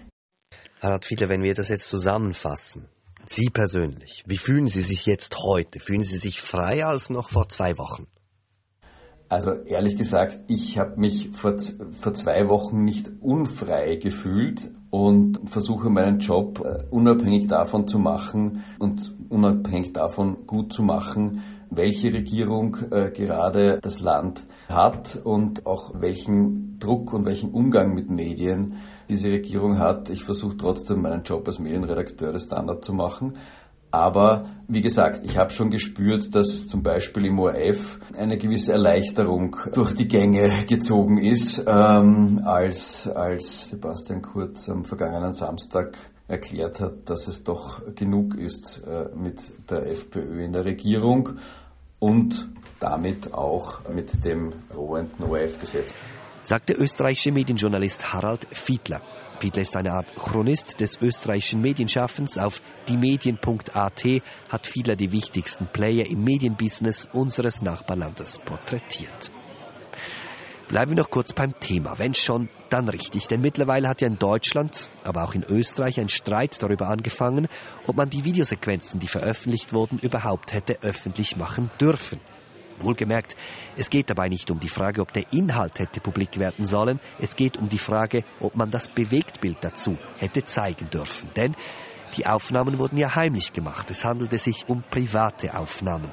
Harald 0.83 1.05
Fiedler, 1.05 1.29
wenn 1.29 1.45
wir 1.45 1.55
das 1.55 1.68
jetzt 1.68 1.87
zusammenfassen, 1.87 2.88
Sie 3.25 3.51
persönlich, 3.51 4.25
wie 4.27 4.37
fühlen 4.37 4.66
Sie 4.66 4.81
sich 4.81 5.07
jetzt 5.07 5.37
heute? 5.38 5.79
Fühlen 5.79 6.03
Sie 6.03 6.18
sich 6.18 6.40
freier 6.40 6.88
als 6.88 7.09
noch 7.09 7.29
vor 7.29 7.49
zwei 7.49 7.79
Wochen? 7.79 8.09
Also 9.29 9.53
ehrlich 9.53 9.97
gesagt, 9.97 10.40
ich 10.49 10.79
habe 10.79 10.99
mich 10.99 11.31
vor, 11.31 11.55
vor 11.92 12.14
zwei 12.14 12.49
Wochen 12.49 12.83
nicht 12.83 13.12
unfrei 13.21 13.95
gefühlt 13.95 14.73
und 14.90 15.49
versuche 15.49 15.88
meinen 15.88 16.18
Job 16.18 16.61
äh, 16.64 16.83
unabhängig 16.90 17.47
davon 17.47 17.87
zu 17.87 18.01
machen 18.01 18.64
und 18.81 19.14
unabhängig 19.29 19.92
davon 19.92 20.49
gut 20.49 20.73
zu 20.73 20.83
machen, 20.83 21.42
welche 21.74 22.12
Regierung 22.12 22.76
äh, 22.90 23.11
gerade 23.11 23.78
das 23.80 24.00
Land 24.00 24.46
hat 24.68 25.18
und 25.22 25.66
auch 25.66 25.92
welchen 26.00 26.78
Druck 26.78 27.12
und 27.12 27.24
welchen 27.24 27.52
Umgang 27.52 27.94
mit 27.94 28.11
Medien 28.11 28.74
diese 29.08 29.28
Regierung 29.28 29.78
hat. 29.78 30.11
Ich 30.11 30.24
versuche 30.24 30.56
trotzdem 30.56 31.02
meinen 31.02 31.22
Job 31.22 31.46
als 31.46 31.58
Medienredakteur 31.58 32.32
des 32.32 32.44
Standard 32.44 32.85
zu 32.85 32.92
machen. 32.92 33.35
Aber 33.90 34.46
wie 34.68 34.80
gesagt, 34.80 35.20
ich 35.22 35.37
habe 35.37 35.50
schon 35.50 35.68
gespürt, 35.68 36.35
dass 36.35 36.66
zum 36.66 36.82
Beispiel 36.82 37.26
im 37.26 37.38
ORF 37.38 37.98
eine 38.16 38.38
gewisse 38.38 38.72
Erleichterung 38.72 39.56
durch 39.74 39.94
die 39.94 40.08
Gänge 40.08 40.64
gezogen 40.66 41.18
ist, 41.18 41.62
ähm, 41.66 42.40
als, 42.42 43.06
als 43.06 43.68
Sebastian 43.68 44.22
Kurz 44.22 44.70
am 44.70 44.85
vergangenen 44.85 45.32
Samstag 45.32 45.98
erklärt 46.26 46.80
hat, 46.80 47.11
dass 47.11 47.28
es 47.28 47.44
doch 47.44 47.94
genug 47.94 48.35
ist 48.35 48.82
äh, 48.87 49.11
mit 49.14 49.40
der 49.68 49.90
FPÖ 49.90 50.42
in 50.42 50.52
der 50.52 50.64
Regierung 50.64 51.37
und 52.02 52.48
damit 52.80 53.32
auch 53.32 53.88
mit 53.88 54.24
dem 54.24 54.52
drohenden 54.72 55.24
ORF-Gesetz. 55.24 55.94
Sagt 56.42 56.68
der 56.68 56.80
österreichische 56.80 57.30
Medienjournalist 57.30 58.12
Harald 58.12 58.48
Fiedler. 58.50 59.00
Fiedler 59.38 59.62
ist 59.62 59.76
eine 59.76 59.92
Art 59.92 60.12
Chronist 60.16 60.80
des 60.80 61.00
österreichischen 61.00 61.60
Medienschaffens. 61.60 62.38
Auf 62.38 62.60
diemedien.at 62.88 64.04
hat 64.48 64.66
Fiedler 64.66 64.96
die 64.96 65.12
wichtigsten 65.12 65.68
Player 65.68 66.04
im 66.04 66.24
Medienbusiness 66.24 67.08
unseres 67.12 67.62
Nachbarlandes 67.62 68.40
porträtiert. 68.44 69.30
Bleiben 70.68 70.92
wir 70.92 71.03
noch 71.03 71.11
kurz 71.11 71.33
beim 71.33 71.59
Thema. 71.61 71.98
Wenn 71.98 72.14
schon, 72.14 72.48
dann 72.70 72.88
richtig. 72.88 73.27
Denn 73.27 73.40
mittlerweile 73.40 73.88
hat 73.88 74.01
ja 74.01 74.07
in 74.07 74.18
Deutschland, 74.18 74.90
aber 75.05 75.25
auch 75.25 75.35
in 75.35 75.44
Österreich 75.44 76.01
ein 76.01 76.09
Streit 76.09 76.62
darüber 76.62 76.88
angefangen, 76.88 77.48
ob 77.87 77.96
man 77.96 78.09
die 78.09 78.25
Videosequenzen, 78.25 78.98
die 78.98 79.09
veröffentlicht 79.09 79.72
wurden, 79.72 79.98
überhaupt 79.98 80.53
hätte 80.53 80.83
öffentlich 80.83 81.37
machen 81.37 81.70
dürfen. 81.81 82.20
Wohlgemerkt, 82.79 83.37
es 83.77 83.90
geht 83.90 84.09
dabei 84.09 84.29
nicht 84.29 84.51
um 84.51 84.59
die 84.59 84.68
Frage, 84.68 85.03
ob 85.03 85.12
der 85.12 85.31
Inhalt 85.33 85.79
hätte 85.79 86.01
publik 86.01 86.38
werden 86.38 86.66
sollen, 86.66 87.01
es 87.18 87.37
geht 87.37 87.57
um 87.59 87.68
die 87.68 87.79
Frage, 87.79 88.25
ob 88.40 88.57
man 88.57 88.70
das 88.70 88.88
Bewegtbild 88.88 89.59
dazu 89.61 89.98
hätte 90.18 90.44
zeigen 90.44 90.88
dürfen. 90.88 91.31
Denn 91.37 91.55
die 92.16 92.27
Aufnahmen 92.27 92.79
wurden 92.79 92.96
ja 92.96 93.14
heimlich 93.14 93.53
gemacht, 93.53 93.90
es 93.90 94.05
handelte 94.05 94.38
sich 94.38 94.68
um 94.68 94.83
private 94.90 95.57
Aufnahmen. 95.57 96.12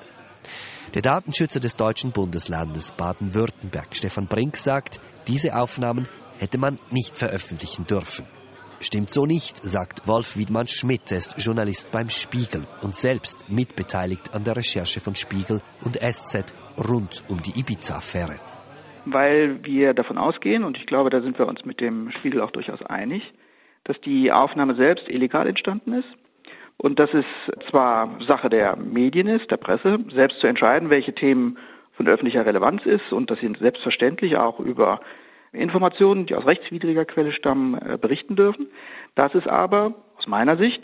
Der 0.96 1.04
Datenschützer 1.04 1.60
des 1.60 1.76
deutschen 1.76 2.12
Bundeslandes 2.12 2.92
Baden-Württemberg, 2.94 3.94
Stefan 3.94 4.26
Brink, 4.26 4.58
sagt, 4.58 5.00
diese 5.28 5.56
Aufnahmen 5.56 6.08
hätte 6.40 6.58
man 6.58 6.80
nicht 6.90 7.16
veröffentlichen 7.16 7.86
dürfen. 7.86 8.26
Stimmt 8.80 9.12
so 9.12 9.28
nicht, 9.28 9.58
sagt 9.58 10.08
Wolf 10.08 10.36
Wiedmann 10.36 10.68
Schmidt, 10.68 11.12
er 11.12 11.20
ist 11.20 11.36
Journalist 11.38 11.92
beim 11.92 12.10
Spiegel 12.10 12.66
und 12.82 12.96
selbst 12.96 13.46
mitbeteiligt 13.52 14.34
an 14.34 14.44
der 14.44 14.56
Recherche 14.56 15.00
von 15.00 15.14
Spiegel 15.14 15.62
und 15.86 15.98
SZ 15.98 16.56
rund 16.90 17.24
um 17.30 17.38
die 17.38 17.60
Ibiza-Affäre. 17.60 18.40
Weil 19.06 19.64
wir 19.64 19.94
davon 19.94 20.18
ausgehen, 20.18 20.64
und 20.64 20.76
ich 20.76 20.88
glaube, 20.88 21.12
da 21.12 21.22
sind 21.22 21.38
wir 21.38 21.48
uns 21.48 21.64
mit 21.66 21.80
dem 21.82 22.10
Spiegel 22.18 22.42
auch 22.42 22.52
durchaus 22.52 22.82
einig, 22.82 23.22
dass 23.84 24.00
die 24.02 24.32
Aufnahme 24.32 24.74
selbst 24.74 25.08
illegal 25.08 25.46
entstanden 25.46 25.94
ist 25.94 26.10
und 26.82 26.98
dass 26.98 27.14
es 27.14 27.26
zwar 27.70 28.18
Sache 28.26 28.50
der 28.50 28.78
Medien 28.78 29.28
ist, 29.28 29.52
der 29.52 29.58
Presse, 29.58 30.00
selbst 30.14 30.40
zu 30.40 30.48
entscheiden, 30.48 30.90
welche 30.90 31.14
Themen 31.14 31.58
von 31.94 32.08
öffentlicher 32.08 32.46
Relevanz 32.46 32.86
ist 32.86 33.12
und 33.12 33.30
dass 33.30 33.40
sie 33.40 33.54
selbstverständlich 33.60 34.38
auch 34.38 34.60
über 34.62 35.02
Informationen, 35.52 36.26
die 36.26 36.36
aus 36.36 36.46
rechtswidriger 36.46 37.04
Quelle 37.04 37.34
stammen, 37.34 37.76
äh, 37.76 37.98
berichten 38.00 38.38
dürfen. 38.38 38.68
Das 39.16 39.36
ist 39.36 39.48
aber 39.48 39.94
aus 40.18 40.28
meiner 40.28 40.56
Sicht, 40.56 40.82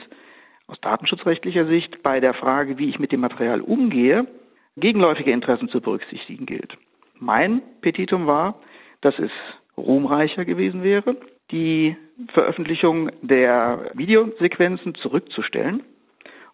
aus 0.67 0.79
datenschutzrechtlicher 0.81 1.65
Sicht, 1.65 2.03
bei 2.03 2.19
der 2.19 2.33
Frage, 2.33 2.77
wie 2.77 2.89
ich 2.89 2.99
mit 2.99 3.13
dem 3.13 3.21
Material 3.21 3.61
umgehe, 3.61 4.27
gegenläufige 4.75 5.31
Interessen 5.31 5.69
zu 5.69 5.79
berücksichtigen 5.79 6.45
gilt. 6.45 6.77
Mein 7.19 7.61
Petitum 7.79 8.27
war, 8.27 8.59
dass 8.99 9.17
es 9.19 9.31
ruhmreicher 9.77 10.43
gewesen 10.43 10.83
wäre, 10.83 11.15
die 11.51 11.95
Veröffentlichung 12.33 13.11
der 13.21 13.91
Videosequenzen 13.93 14.95
zurückzustellen. 14.95 15.83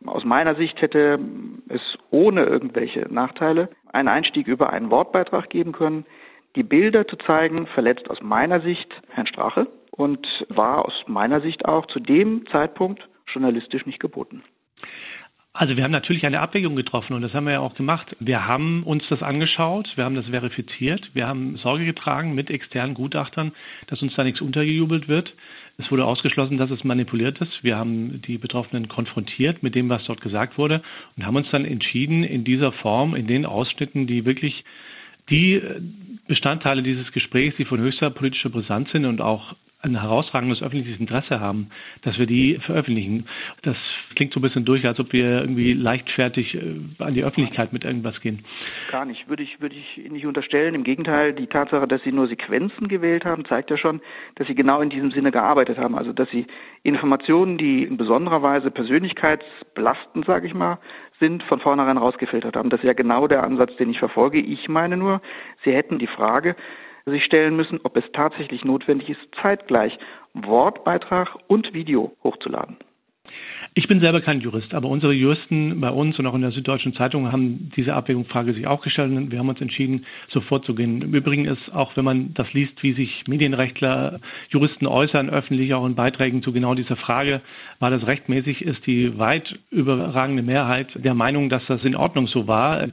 Aus 0.06 0.24
meiner 0.24 0.56
Sicht 0.56 0.82
hätte 0.82 1.20
es 1.70 1.82
ohne 2.10 2.44
irgendwelche 2.46 3.02
Nachteile 3.14 3.70
einen 3.94 4.08
Einstieg 4.08 4.48
über 4.48 4.72
einen 4.72 4.90
Wortbeitrag 4.90 5.50
geben 5.50 5.74
können. 5.74 6.06
Die 6.56 6.64
Bilder 6.64 7.08
zu 7.08 7.18
zeigen 7.18 7.68
verletzt 7.68 8.10
aus 8.10 8.22
meiner 8.22 8.62
Sicht 8.62 8.90
Herrn 9.10 9.28
Strache 9.28 9.68
und 9.92 10.28
war 10.50 10.86
aus 10.86 11.04
meiner 11.08 11.42
Sicht 11.42 11.66
auch 11.66 11.86
zu 11.86 12.00
dem 12.00 12.46
Zeitpunkt 12.48 13.08
journalistisch 13.28 13.86
nicht 13.86 14.00
geboten. 14.00 14.44
Also 15.54 15.76
wir 15.76 15.84
haben 15.84 15.92
natürlich 15.92 16.26
eine 16.26 16.40
Abwägung 16.40 16.78
getroffen 16.78 17.14
und 17.14 17.24
das 17.24 17.34
haben 17.34 17.46
wir 17.46 17.54
ja 17.54 17.60
auch 17.60 17.76
gemacht. 17.76 18.16
Wir 18.22 18.48
haben 18.48 18.84
uns 18.84 19.04
das 19.10 19.22
angeschaut, 19.22 19.92
wir 19.96 20.06
haben 20.06 20.16
das 20.16 20.28
verifiziert, 20.28 21.10
wir 21.14 21.28
haben 21.28 21.58
Sorge 21.58 21.86
getragen 21.86 22.34
mit 22.34 22.50
externen 22.50 22.94
Gutachtern, 22.94 23.52
dass 23.88 24.02
uns 24.02 24.16
da 24.16 24.24
nichts 24.24 24.40
untergejubelt 24.40 25.10
wird. 25.10 25.34
Es 25.78 25.92
wurde 25.92 26.06
ausgeschlossen, 26.06 26.58
dass 26.58 26.72
es 26.72 26.86
manipuliert 26.86 27.42
ist. 27.42 27.64
Wir 27.64 27.76
haben 27.76 28.22
die 28.22 28.38
Betroffenen 28.38 28.88
konfrontiert 28.88 29.62
mit 29.62 29.76
dem, 29.76 29.90
was 29.90 30.06
dort 30.06 30.22
gesagt 30.22 30.58
wurde 30.58 30.82
und 31.18 31.26
haben 31.26 31.36
uns 31.36 31.50
dann 31.52 31.66
entschieden, 31.66 32.24
in 32.24 32.46
dieser 32.46 32.72
Form, 32.72 33.14
in 33.14 33.28
den 33.28 33.46
Ausschnitten, 33.46 34.08
die 34.08 34.24
wirklich 34.24 34.64
die 35.30 35.62
Bestandteile 36.28 36.82
dieses 36.82 37.12
Gesprächs, 37.12 37.58
die 37.58 37.66
von 37.66 37.80
höchster 37.80 38.10
politischer 38.10 38.50
Brisanz 38.50 38.90
sind 38.92 39.06
und 39.06 39.20
auch 39.20 39.54
ein 39.82 40.00
herausragendes 40.00 40.62
öffentliches 40.62 41.00
Interesse 41.00 41.40
haben, 41.40 41.70
dass 42.04 42.18
wir 42.18 42.26
die 42.26 42.60
veröffentlichen. 42.66 43.28
Das 43.64 43.78
klingt 44.16 44.34
so 44.34 44.40
ein 44.40 44.44
bisschen 44.44 44.66
durch, 44.66 44.86
als 44.86 45.00
ob 45.00 45.12
wir 45.14 45.42
irgendwie 45.42 45.74
leichtfertig 45.74 46.56
äh, 46.56 46.76
an 47.00 47.14
die 47.14 47.24
Öffentlichkeit 47.24 47.74
mit 47.74 47.84
irgendwas 47.84 48.20
gehen. 48.22 48.44
Gar 48.92 49.06
nicht, 49.06 49.28
würde 49.30 49.44
ich, 49.44 49.60
würde 49.62 49.76
ich 49.76 50.10
nicht 50.10 50.26
unterstellen. 50.26 50.76
Im 50.76 50.84
Gegenteil, 50.84 51.34
die 51.34 51.48
Tatsache, 51.48 51.88
dass 51.88 52.04
Sie 52.04 52.12
nur 52.12 52.28
Sequenzen 52.28 52.88
gewählt 52.88 53.26
haben, 53.26 53.46
zeigt 53.46 53.70
ja 53.70 53.78
schon, 53.78 54.02
dass 54.36 54.48
Sie 54.48 54.56
genau 54.56 54.82
in 54.82 54.90
diesem 54.90 55.12
Sinne 55.12 55.32
gearbeitet 55.32 55.78
haben. 55.78 55.98
Also, 55.98 56.14
dass 56.14 56.30
Sie 56.30 56.46
Informationen, 56.84 57.58
die 57.58 57.84
in 57.84 57.98
besonderer 57.98 58.42
Weise 58.42 58.72
persönlichkeitsbelastend, 58.72 60.26
sage 60.26 60.48
ich 60.48 60.54
mal, 60.54 60.80
sind, 61.20 61.44
von 61.44 61.60
vornherein 61.60 61.98
rausgefiltert 61.98 62.56
haben. 62.56 62.70
Das 62.70 62.82
ist 62.82 62.86
ja 62.86 62.94
genau 62.94 63.28
der 63.28 63.44
Ansatz, 63.44 63.76
den 63.78 63.90
ich 63.90 64.00
verfolge. 64.00 64.40
Ich 64.40 64.68
meine 64.68 64.98
nur, 64.98 65.22
Sie 65.64 65.72
hätten 65.72 66.00
die 66.00 66.08
Frage, 66.08 66.56
sich 67.06 67.24
stellen 67.24 67.56
müssen, 67.56 67.80
ob 67.84 67.98
es 67.98 68.04
tatsächlich 68.14 68.64
notwendig 68.64 69.10
ist, 69.10 69.22
zeitgleich 69.42 69.98
Wortbeitrag 70.34 71.38
und 71.48 71.74
Video 71.74 72.16
hochzuladen. 72.24 72.78
Ich 73.74 73.88
bin 73.88 74.02
selber 74.02 74.20
kein 74.20 74.42
Jurist, 74.42 74.74
aber 74.74 74.90
unsere 74.90 75.14
Juristen 75.14 75.80
bei 75.80 75.90
uns 75.90 76.20
und 76.20 76.28
auch 76.28 76.34
in 76.34 76.42
der 76.42 76.52
Süddeutschen 76.52 76.94
Zeitung 76.94 77.32
haben 77.32 77.72
diese 77.78 77.94
Abwägungsfrage 77.94 78.54
sich 78.54 78.68
auch 78.68 78.82
gestellt 78.82 79.14
und 79.16 79.32
wir 79.32 79.40
haben 79.40 79.48
uns 79.48 79.62
entschieden, 79.62 80.06
so 80.28 80.42
vorzugehen. 80.42 81.02
Im 81.02 81.14
Übrigen 81.14 81.46
ist 81.46 81.72
auch, 81.74 81.96
wenn 81.96 82.04
man 82.04 82.34
das 82.34 82.52
liest, 82.52 82.84
wie 82.84 82.92
sich 82.92 83.24
Medienrechtler, 83.28 84.20
Juristen 84.50 84.88
äußern, 84.88 85.30
öffentlich 85.30 85.74
auch 85.74 85.86
in 85.86 85.96
Beiträgen 85.96 86.44
zu 86.44 86.52
genau 86.52 86.76
dieser 86.76 86.98
Frage, 86.98 87.40
war 87.80 87.90
das 87.90 88.06
rechtmäßig, 88.06 88.62
ist 88.62 88.86
die 88.86 89.18
weit 89.18 89.58
überragende 89.70 90.44
Mehrheit 90.44 90.90
der 90.96 91.14
Meinung, 91.14 91.48
dass 91.48 91.66
das 91.68 91.82
in 91.86 91.96
Ordnung 91.96 92.28
so 92.28 92.48
war. 92.48 92.90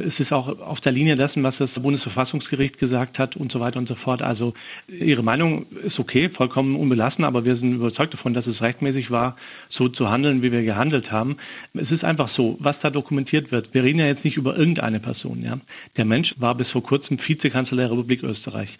Es 0.00 0.18
ist 0.18 0.32
auch 0.32 0.48
auf 0.60 0.80
der 0.80 0.92
Linie 0.92 1.16
dessen, 1.16 1.42
was 1.42 1.56
das 1.58 1.70
Bundesverfassungsgericht 1.70 2.78
gesagt 2.78 3.18
hat 3.18 3.36
und 3.36 3.52
so 3.52 3.60
weiter 3.60 3.78
und 3.78 3.88
so 3.88 3.94
fort. 3.96 4.22
Also 4.22 4.54
Ihre 4.88 5.22
Meinung 5.22 5.66
ist 5.84 5.98
okay, 5.98 6.28
vollkommen 6.30 6.76
unbelassen, 6.76 7.24
aber 7.24 7.44
wir 7.44 7.56
sind 7.56 7.74
überzeugt 7.74 8.14
davon, 8.14 8.34
dass 8.34 8.46
es 8.46 8.60
rechtmäßig 8.60 9.10
war, 9.10 9.36
so 9.70 9.88
zu 9.88 10.10
handeln, 10.10 10.42
wie 10.42 10.52
wir 10.52 10.62
gehandelt 10.62 11.12
haben. 11.12 11.36
Es 11.74 11.90
ist 11.90 12.04
einfach 12.04 12.34
so, 12.34 12.56
was 12.60 12.76
da 12.80 12.90
dokumentiert 12.90 13.52
wird. 13.52 13.72
Wir 13.74 13.84
reden 13.84 13.98
ja 13.98 14.06
jetzt 14.06 14.24
nicht 14.24 14.36
über 14.36 14.56
irgendeine 14.56 15.00
Person. 15.00 15.42
Ja. 15.42 15.58
Der 15.96 16.04
Mensch 16.04 16.34
war 16.38 16.54
bis 16.54 16.68
vor 16.70 16.82
kurzem 16.82 17.18
Vizekanzler 17.26 17.76
der 17.76 17.90
Republik 17.90 18.22
Österreich. 18.22 18.70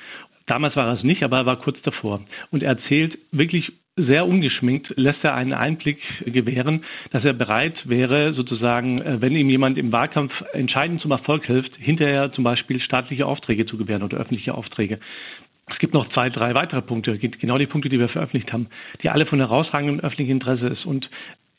Damals 0.47 0.75
war 0.75 0.89
er 0.89 0.95
es 0.95 1.05
nicht, 1.05 1.23
aber 1.23 1.39
er 1.39 1.47
war 1.47 1.57
kurz 1.61 1.81
davor. 1.83 2.23
Und 2.51 2.63
er 2.63 2.71
erzählt 2.71 3.19
wirklich 3.31 3.73
sehr 3.97 4.27
ungeschminkt 4.27 4.95
lässt 4.97 5.23
er 5.25 5.35
einen 5.35 5.53
Einblick 5.53 5.99
gewähren, 6.25 6.85
dass 7.11 7.25
er 7.25 7.33
bereit 7.33 7.75
wäre, 7.89 8.33
sozusagen, 8.35 9.01
äh, 9.03 9.21
wenn 9.21 9.35
ihm 9.35 9.51
jemand 9.51 9.79
im 9.79 9.93
Wahlkampf 9.93 10.33
entscheidend 10.53 11.01
zum 11.01 11.11
Erfolg 11.11 11.45
hilft, 11.45 11.75
hinterher 11.77 12.33
zum 12.33 12.45
Beispiel 12.45 12.81
staatliche 12.81 13.27
Aufträge 13.27 13.67
zu 13.67 13.77
gewähren 13.77 14.03
oder 14.03 14.19
öffentliche 14.19 14.55
Aufträge. 14.55 15.01
Es 15.67 15.79
gibt 15.79 15.95
noch 15.95 16.09
zwei, 16.13 16.31
drei 16.31 16.55
weitere 16.55 16.83
Punkte, 16.83 17.17
genau 17.19 17.59
die 17.59 17.67
Punkte, 17.67 17.89
die 17.89 17.99
wir 17.99 18.09
veröffentlicht 18.09 18.53
haben, 18.53 18.69
die 19.03 19.09
alle 19.09 19.27
von 19.27 19.39
herausragendem 19.39 20.01
öffentlichen 20.01 20.33
Interesse 20.33 20.67
ist. 20.67 20.85
Und 20.85 21.09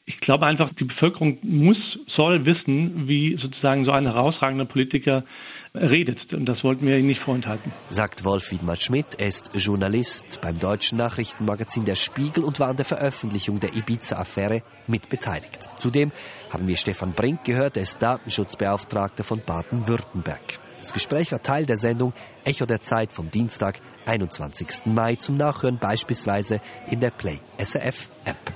ich 0.06 0.20
glaube 0.20 0.46
einfach, 0.46 0.74
die 0.74 0.84
Bevölkerung 0.84 1.38
muss, 1.44 1.78
soll 2.16 2.46
wissen, 2.46 3.08
wie 3.08 3.38
sozusagen 3.38 3.86
so 3.86 3.92
ein 3.92 4.06
herausragender 4.06 4.66
Politiker 4.66 5.24
redet. 5.74 6.34
Und 6.34 6.46
das 6.46 6.64
wollten 6.64 6.86
wir 6.86 6.98
Ihnen 6.98 7.08
nicht 7.08 7.22
vorenthalten. 7.22 7.72
Sagt 7.90 8.26
Wolf 8.26 8.52
Wiedmann 8.52 8.76
Schmidt. 8.76 9.20
Er 9.20 9.28
ist 9.28 9.52
Journalist 9.56 10.40
beim 10.42 10.60
deutschen 10.60 10.98
Nachrichtenmagazin 10.98 11.86
Der 11.86 11.96
Spiegel 11.96 12.44
und 12.44 12.60
war 12.60 12.70
an 12.70 12.76
der 12.76 12.86
Veröffentlichung 12.86 13.60
der 13.60 13.74
Ibiza-Affäre 13.76 14.64
mitbeteiligt. 14.88 15.70
Zudem 15.78 16.12
haben 16.52 16.68
wir 16.68 16.78
Stefan 16.78 17.14
Brink 17.14 17.44
gehört. 17.44 17.78
Er 17.78 17.84
ist 17.84 18.02
Datenschutzbeauftragter 18.02 19.24
von 19.24 19.42
Baden-Württemberg. 19.46 20.60
Das 20.80 20.94
Gespräch 20.94 21.32
war 21.32 21.42
Teil 21.42 21.66
der 21.66 21.78
Sendung 21.78 22.14
Echo 22.44 22.66
der 22.66 22.80
Zeit 22.80 23.14
vom 23.14 23.30
Dienstag, 23.30 23.80
21. 24.08 24.88
Mai, 24.88 25.16
zum 25.16 25.38
Nachhören 25.38 25.78
beispielsweise 25.78 26.60
in 26.90 27.00
der 27.00 27.12
Play 27.12 27.40
SRF 27.64 28.10
App. 28.26 28.54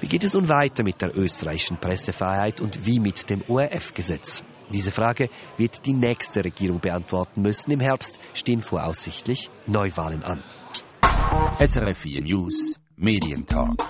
Wie 0.00 0.06
geht 0.06 0.22
es 0.22 0.34
nun 0.34 0.48
weiter 0.48 0.84
mit 0.84 1.02
der 1.02 1.16
österreichischen 1.16 1.76
Pressefreiheit 1.76 2.60
und 2.60 2.86
wie 2.86 3.00
mit 3.00 3.28
dem 3.30 3.42
ORF-Gesetz? 3.48 4.44
Diese 4.70 4.90
Frage 4.90 5.28
wird 5.56 5.84
die 5.86 5.92
nächste 5.92 6.44
Regierung 6.44 6.80
beantworten 6.80 7.42
müssen. 7.42 7.70
Im 7.70 7.80
Herbst 7.80 8.18
stehen 8.34 8.62
voraussichtlich 8.62 9.50
Neuwahlen 9.66 10.22
an. 10.22 10.42
SRF 11.58 11.98
4 11.98 12.22
News 12.22 12.76
Medientalk. 12.96 13.82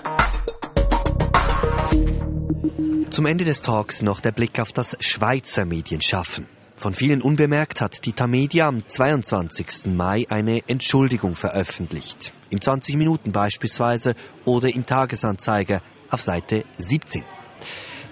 Zum 3.09 3.25
Ende 3.25 3.45
des 3.45 3.61
Talks 3.61 4.01
noch 4.01 4.21
der 4.21 4.31
Blick 4.31 4.59
auf 4.59 4.71
das 4.71 4.97
Schweizer 4.99 5.65
Medienschaffen. 5.65 6.47
Von 6.75 6.95
vielen 6.95 7.21
unbemerkt 7.21 7.79
hat 7.79 8.05
die 8.05 8.13
Tamedia 8.13 8.67
am 8.67 8.87
22. 8.87 9.85
Mai 9.85 10.25
eine 10.29 10.67
Entschuldigung 10.67 11.35
veröffentlicht. 11.35 12.33
Im 12.49 12.59
20 12.59 12.97
Minuten 12.97 13.31
beispielsweise 13.31 14.15
oder 14.45 14.73
im 14.73 14.85
Tagesanzeiger 14.85 15.81
auf 16.09 16.21
Seite 16.21 16.65
17. 16.79 17.23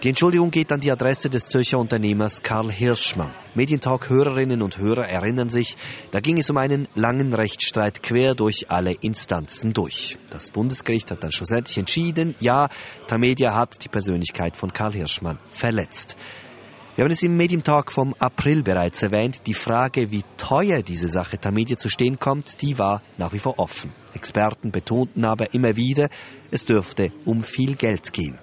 Die 0.04 0.10
Entschuldigung 0.10 0.50
geht 0.50 0.72
an 0.72 0.80
die 0.80 0.92
Adresse 0.92 1.30
des 1.30 1.46
Zürcher 1.46 1.78
Unternehmers 1.78 2.42
Karl 2.42 2.72
Hirschmann. 2.72 3.36
Medientalk-Hörerinnen 3.54 4.64
und 4.64 4.80
Hörer 4.80 5.08
erinnern 5.08 5.50
sich, 5.50 5.78
da 6.10 6.20
ging 6.20 6.40
es 6.40 6.50
um 6.50 6.58
einen 6.58 6.88
langen 6.96 7.36
Rechtsstreit 7.36 8.02
quer 8.02 8.34
durch 8.34 8.72
alle 8.72 8.94
Instanzen 8.94 9.74
durch. 9.74 10.18
Das 10.32 10.50
Bundesgericht 10.50 11.12
hat 11.12 11.24
dann 11.24 11.32
schlussendlich 11.32 11.78
entschieden, 11.78 12.34
ja, 12.40 12.70
Tamedia 13.06 13.54
hat 13.54 13.84
die 13.84 13.90
Persönlichkeit 13.90 14.58
von 14.58 14.74
Karl 14.74 14.94
Hirschmann 14.94 15.38
verletzt. 15.52 16.18
Wir 16.96 17.04
haben 17.04 17.12
es 17.12 17.22
im 17.22 17.38
Medientalk 17.38 17.92
vom 17.92 18.16
April 18.18 18.64
bereits 18.64 19.04
erwähnt. 19.04 19.46
Die 19.46 19.54
Frage, 19.54 20.10
wie 20.10 20.24
teuer 20.36 20.82
diese 20.82 21.10
Sache 21.10 21.38
Tamedia 21.38 21.78
zu 21.78 21.90
stehen 21.90 22.18
kommt, 22.18 22.64
die 22.64 22.80
war 22.80 23.04
nach 23.20 23.34
wie 23.34 23.40
vor 23.40 23.60
offen. 23.60 23.94
Experten 24.16 24.72
betonten 24.72 25.26
aber 25.26 25.54
immer 25.54 25.76
wieder, 25.76 26.10
es 26.50 26.66
dürfte 26.66 27.12
um 27.24 27.44
viel 27.44 27.76
Geld 27.76 28.12
gehen. 28.12 28.40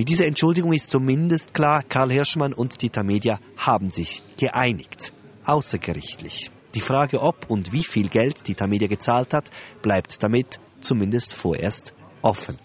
Mit 0.00 0.08
dieser 0.08 0.24
Entschuldigung 0.24 0.72
ist 0.72 0.88
zumindest 0.88 1.52
klar, 1.52 1.82
Karl 1.86 2.10
Hirschmann 2.10 2.54
und 2.54 2.80
die 2.80 2.88
Tamedia 2.88 3.38
haben 3.58 3.90
sich 3.90 4.22
geeinigt. 4.38 5.12
Außergerichtlich. 5.44 6.50
Die 6.74 6.80
Frage, 6.80 7.20
ob 7.20 7.50
und 7.50 7.74
wie 7.74 7.84
viel 7.84 8.08
Geld 8.08 8.48
die 8.48 8.54
Tamedia 8.54 8.88
gezahlt 8.88 9.34
hat, 9.34 9.50
bleibt 9.82 10.22
damit 10.22 10.58
zumindest 10.80 11.34
vorerst 11.34 11.92
offen. 12.22 12.56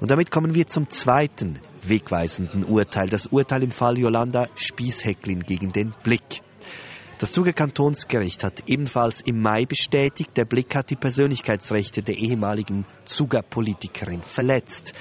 Und 0.00 0.10
damit 0.10 0.30
kommen 0.30 0.54
wir 0.54 0.66
zum 0.66 0.88
zweiten 0.88 1.58
wegweisenden 1.82 2.64
Urteil, 2.64 3.10
das 3.10 3.26
Urteil 3.26 3.64
im 3.64 3.70
Fall 3.70 3.98
Yolanda 3.98 4.48
Spießhecklin 4.54 5.40
gegen 5.40 5.72
den 5.72 5.92
Blick. 6.02 6.40
Das 7.18 7.32
Zuger 7.32 7.52
Kantonsgericht 7.52 8.42
hat 8.42 8.62
ebenfalls 8.66 9.20
im 9.20 9.42
Mai 9.42 9.66
bestätigt, 9.66 10.34
der 10.34 10.46
Blick 10.46 10.74
hat 10.74 10.88
die 10.88 10.96
Persönlichkeitsrechte 10.96 12.02
der 12.02 12.16
ehemaligen 12.16 12.86
Zuger-Politikerin 13.04 14.22
verletzt. 14.22 14.94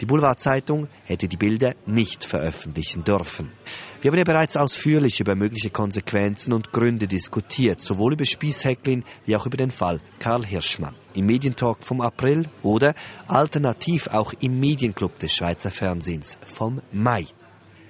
Die 0.00 0.06
Boulevardzeitung 0.06 0.88
hätte 1.04 1.26
die 1.26 1.38
Bilder 1.38 1.74
nicht 1.86 2.22
veröffentlichen 2.24 3.02
dürfen. 3.02 3.52
Wir 4.02 4.10
haben 4.10 4.18
ja 4.18 4.24
bereits 4.24 4.56
ausführlich 4.56 5.20
über 5.20 5.34
mögliche 5.34 5.70
Konsequenzen 5.70 6.52
und 6.52 6.70
Gründe 6.70 7.06
diskutiert, 7.06 7.80
sowohl 7.80 8.12
über 8.12 8.26
Spießhäcklin 8.26 9.04
wie 9.24 9.36
auch 9.36 9.46
über 9.46 9.56
den 9.56 9.70
Fall 9.70 10.00
Karl 10.18 10.44
Hirschmann. 10.44 10.94
Im 11.14 11.24
Medientalk 11.24 11.82
vom 11.82 12.02
April 12.02 12.50
oder 12.62 12.94
alternativ 13.26 14.08
auch 14.08 14.34
im 14.40 14.60
Medienclub 14.60 15.18
des 15.18 15.34
Schweizer 15.34 15.70
Fernsehens 15.70 16.36
vom 16.44 16.82
Mai. 16.92 17.24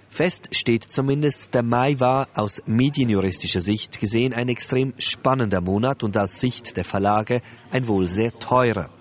Fest 0.08 0.48
steht 0.52 0.84
zumindest, 0.84 1.52
der 1.52 1.64
Mai 1.64 1.98
war 1.98 2.28
aus 2.34 2.62
medienjuristischer 2.66 3.60
Sicht 3.60 3.98
gesehen 3.98 4.32
ein 4.32 4.48
extrem 4.48 4.94
spannender 4.98 5.60
Monat 5.60 6.04
und 6.04 6.16
aus 6.16 6.40
Sicht 6.40 6.76
der 6.76 6.84
Verlage 6.84 7.42
ein 7.70 7.88
wohl 7.88 8.06
sehr 8.06 8.32
teurer. 8.38 8.95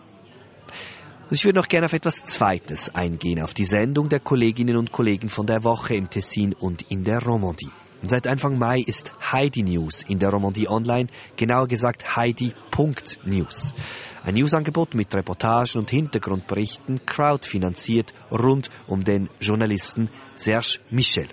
Ich 1.32 1.44
würde 1.44 1.58
noch 1.58 1.68
gerne 1.68 1.88
auf 1.88 1.94
etwas 1.94 2.24
Zweites 2.24 2.94
eingehen, 2.94 3.42
auf 3.42 3.56
die 3.56 3.66
Sendung 3.66 4.10
der 4.10 4.20
Kolleginnen 4.20 4.78
und 4.78 4.92
Kollegen 4.92 5.30
von 5.30 5.48
der 5.48 5.64
Woche 5.64 5.96
im 5.96 6.08
Tessin 6.08 6.54
und 6.54 6.84
in 6.92 7.04
der 7.04 7.20
Romandie. 7.20 7.72
Seit 8.04 8.28
Anfang 8.28 8.60
Mai 8.60 8.82
ist 8.82 9.12
Heidi 9.32 9.64
News 9.64 10.04
in 10.04 10.20
der 10.20 10.30
Romandie 10.30 10.68
online, 10.68 11.08
genauer 11.36 11.68
gesagt 11.68 12.16
Heidi.news. 12.16 13.74
Ein 14.24 14.36
Newsangebot 14.36 14.94
mit 14.94 15.16
Reportagen 15.16 15.80
und 15.80 15.90
Hintergrundberichten, 15.90 17.08
crowdfinanziert 17.08 18.14
rund 18.32 18.70
um 18.86 19.04
den 19.04 19.28
Journalisten 19.40 20.12
Serge 20.36 20.78
Michel. 20.92 21.28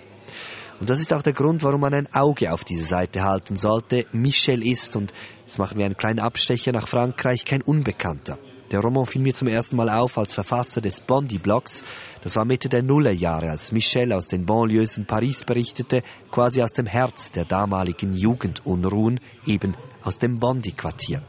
Und 0.79 0.89
das 0.89 1.01
ist 1.01 1.13
auch 1.13 1.21
der 1.21 1.33
Grund, 1.33 1.61
warum 1.61 1.81
man 1.81 1.93
ein 1.93 2.11
Auge 2.11 2.51
auf 2.51 2.63
diese 2.63 2.85
Seite 2.85 3.23
halten 3.23 3.57
sollte. 3.57 4.07
Michel 4.11 4.65
ist, 4.65 4.95
und 4.95 5.13
jetzt 5.45 5.59
machen 5.59 5.77
wir 5.77 5.85
einen 5.85 5.97
kleinen 5.97 6.19
Abstecher 6.19 6.71
nach 6.71 6.87
Frankreich, 6.87 7.45
kein 7.45 7.61
Unbekannter. 7.61 8.39
Der 8.73 8.81
Roman 8.81 9.05
fiel 9.05 9.21
mir 9.21 9.35
zum 9.35 9.47
ersten 9.49 9.75
Mal 9.75 9.87
auf 9.87 10.17
als 10.17 10.33
Verfasser 10.33 10.81
des 10.81 10.99
Bondi-Blogs. 10.99 11.83
Das 12.23 12.35
war 12.35 12.43
Mitte 12.43 12.69
der 12.69 12.81
Nullerjahre, 12.81 13.51
als 13.51 13.71
Michel 13.71 14.11
aus 14.11 14.27
den 14.27 14.47
Banlieues 14.47 14.97
in 14.97 15.05
Paris 15.05 15.43
berichtete, 15.43 16.01
quasi 16.31 16.63
aus 16.63 16.73
dem 16.73 16.87
Herz 16.87 17.31
der 17.31 17.45
damaligen 17.45 18.13
Jugendunruhen, 18.13 19.19
eben 19.45 19.75
aus 20.01 20.17
dem 20.17 20.39
Bondi-Quartier. 20.39 21.21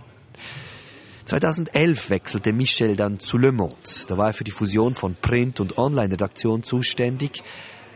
2011 1.26 2.08
wechselte 2.08 2.54
Michel 2.54 2.96
dann 2.96 3.20
zu 3.20 3.36
Le 3.36 3.52
Monde. 3.52 3.76
Da 4.08 4.16
war 4.16 4.28
er 4.28 4.32
für 4.32 4.44
die 4.44 4.50
Fusion 4.50 4.94
von 4.94 5.14
Print- 5.14 5.60
und 5.60 5.76
Online-Redaktion 5.76 6.62
zuständig. 6.62 7.42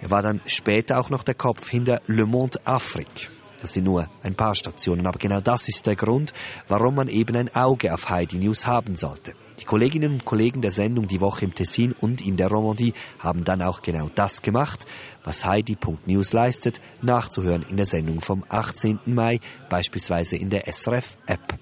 Er 0.02 0.10
war 0.10 0.20
dann 0.20 0.42
später 0.44 1.00
auch 1.00 1.08
noch 1.08 1.22
der 1.22 1.36
Kopf 1.36 1.70
hinter 1.70 2.02
Le 2.06 2.26
Monde 2.26 2.58
Afrique. 2.66 3.30
Das 3.60 3.72
sind 3.72 3.84
nur 3.84 4.08
ein 4.22 4.34
paar 4.34 4.54
Stationen, 4.54 5.06
aber 5.06 5.18
genau 5.18 5.40
das 5.40 5.68
ist 5.68 5.86
der 5.86 5.96
Grund, 5.96 6.32
warum 6.68 6.94
man 6.94 7.08
eben 7.08 7.36
ein 7.36 7.54
Auge 7.54 7.92
auf 7.92 8.08
Heidi 8.08 8.38
News 8.38 8.66
haben 8.66 8.96
sollte. 8.96 9.34
Die 9.58 9.64
Kolleginnen 9.64 10.12
und 10.12 10.24
Kollegen 10.24 10.62
der 10.62 10.70
Sendung 10.70 11.08
Die 11.08 11.20
Woche 11.20 11.44
im 11.44 11.54
Tessin 11.54 11.92
und 11.92 12.20
in 12.20 12.36
der 12.36 12.48
Romandie 12.48 12.94
haben 13.18 13.42
dann 13.42 13.60
auch 13.60 13.82
genau 13.82 14.08
das 14.14 14.42
gemacht, 14.42 14.86
was 15.24 15.44
Heidi.news 15.44 16.32
leistet, 16.32 16.80
nachzuhören 17.02 17.62
in 17.62 17.76
der 17.76 17.86
Sendung 17.86 18.20
vom 18.20 18.44
18. 18.48 19.00
Mai, 19.06 19.40
beispielsweise 19.68 20.36
in 20.36 20.50
der 20.50 20.72
SRF-App. 20.72 21.58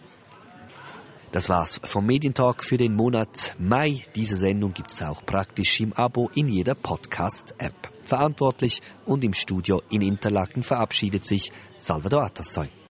Das 1.32 1.48
war's 1.48 1.80
vom 1.84 2.04
Medientalk 2.04 2.62
für 2.62 2.76
den 2.76 2.94
Monat 2.94 3.56
Mai. 3.58 4.04
Diese 4.14 4.36
Sendung 4.36 4.72
gibt's 4.74 5.02
auch 5.02 5.24
praktisch 5.24 5.80
im 5.80 5.92
Abo 5.94 6.30
in 6.34 6.48
jeder 6.48 6.74
Podcast-App. 6.74 7.95
Verantwortlich 8.06 8.82
und 9.04 9.24
im 9.24 9.32
Studio 9.32 9.82
in 9.90 10.00
Interlaken 10.00 10.62
verabschiedet 10.62 11.24
sich 11.24 11.50
Salvador 11.76 12.22
Atassoy. 12.22 12.68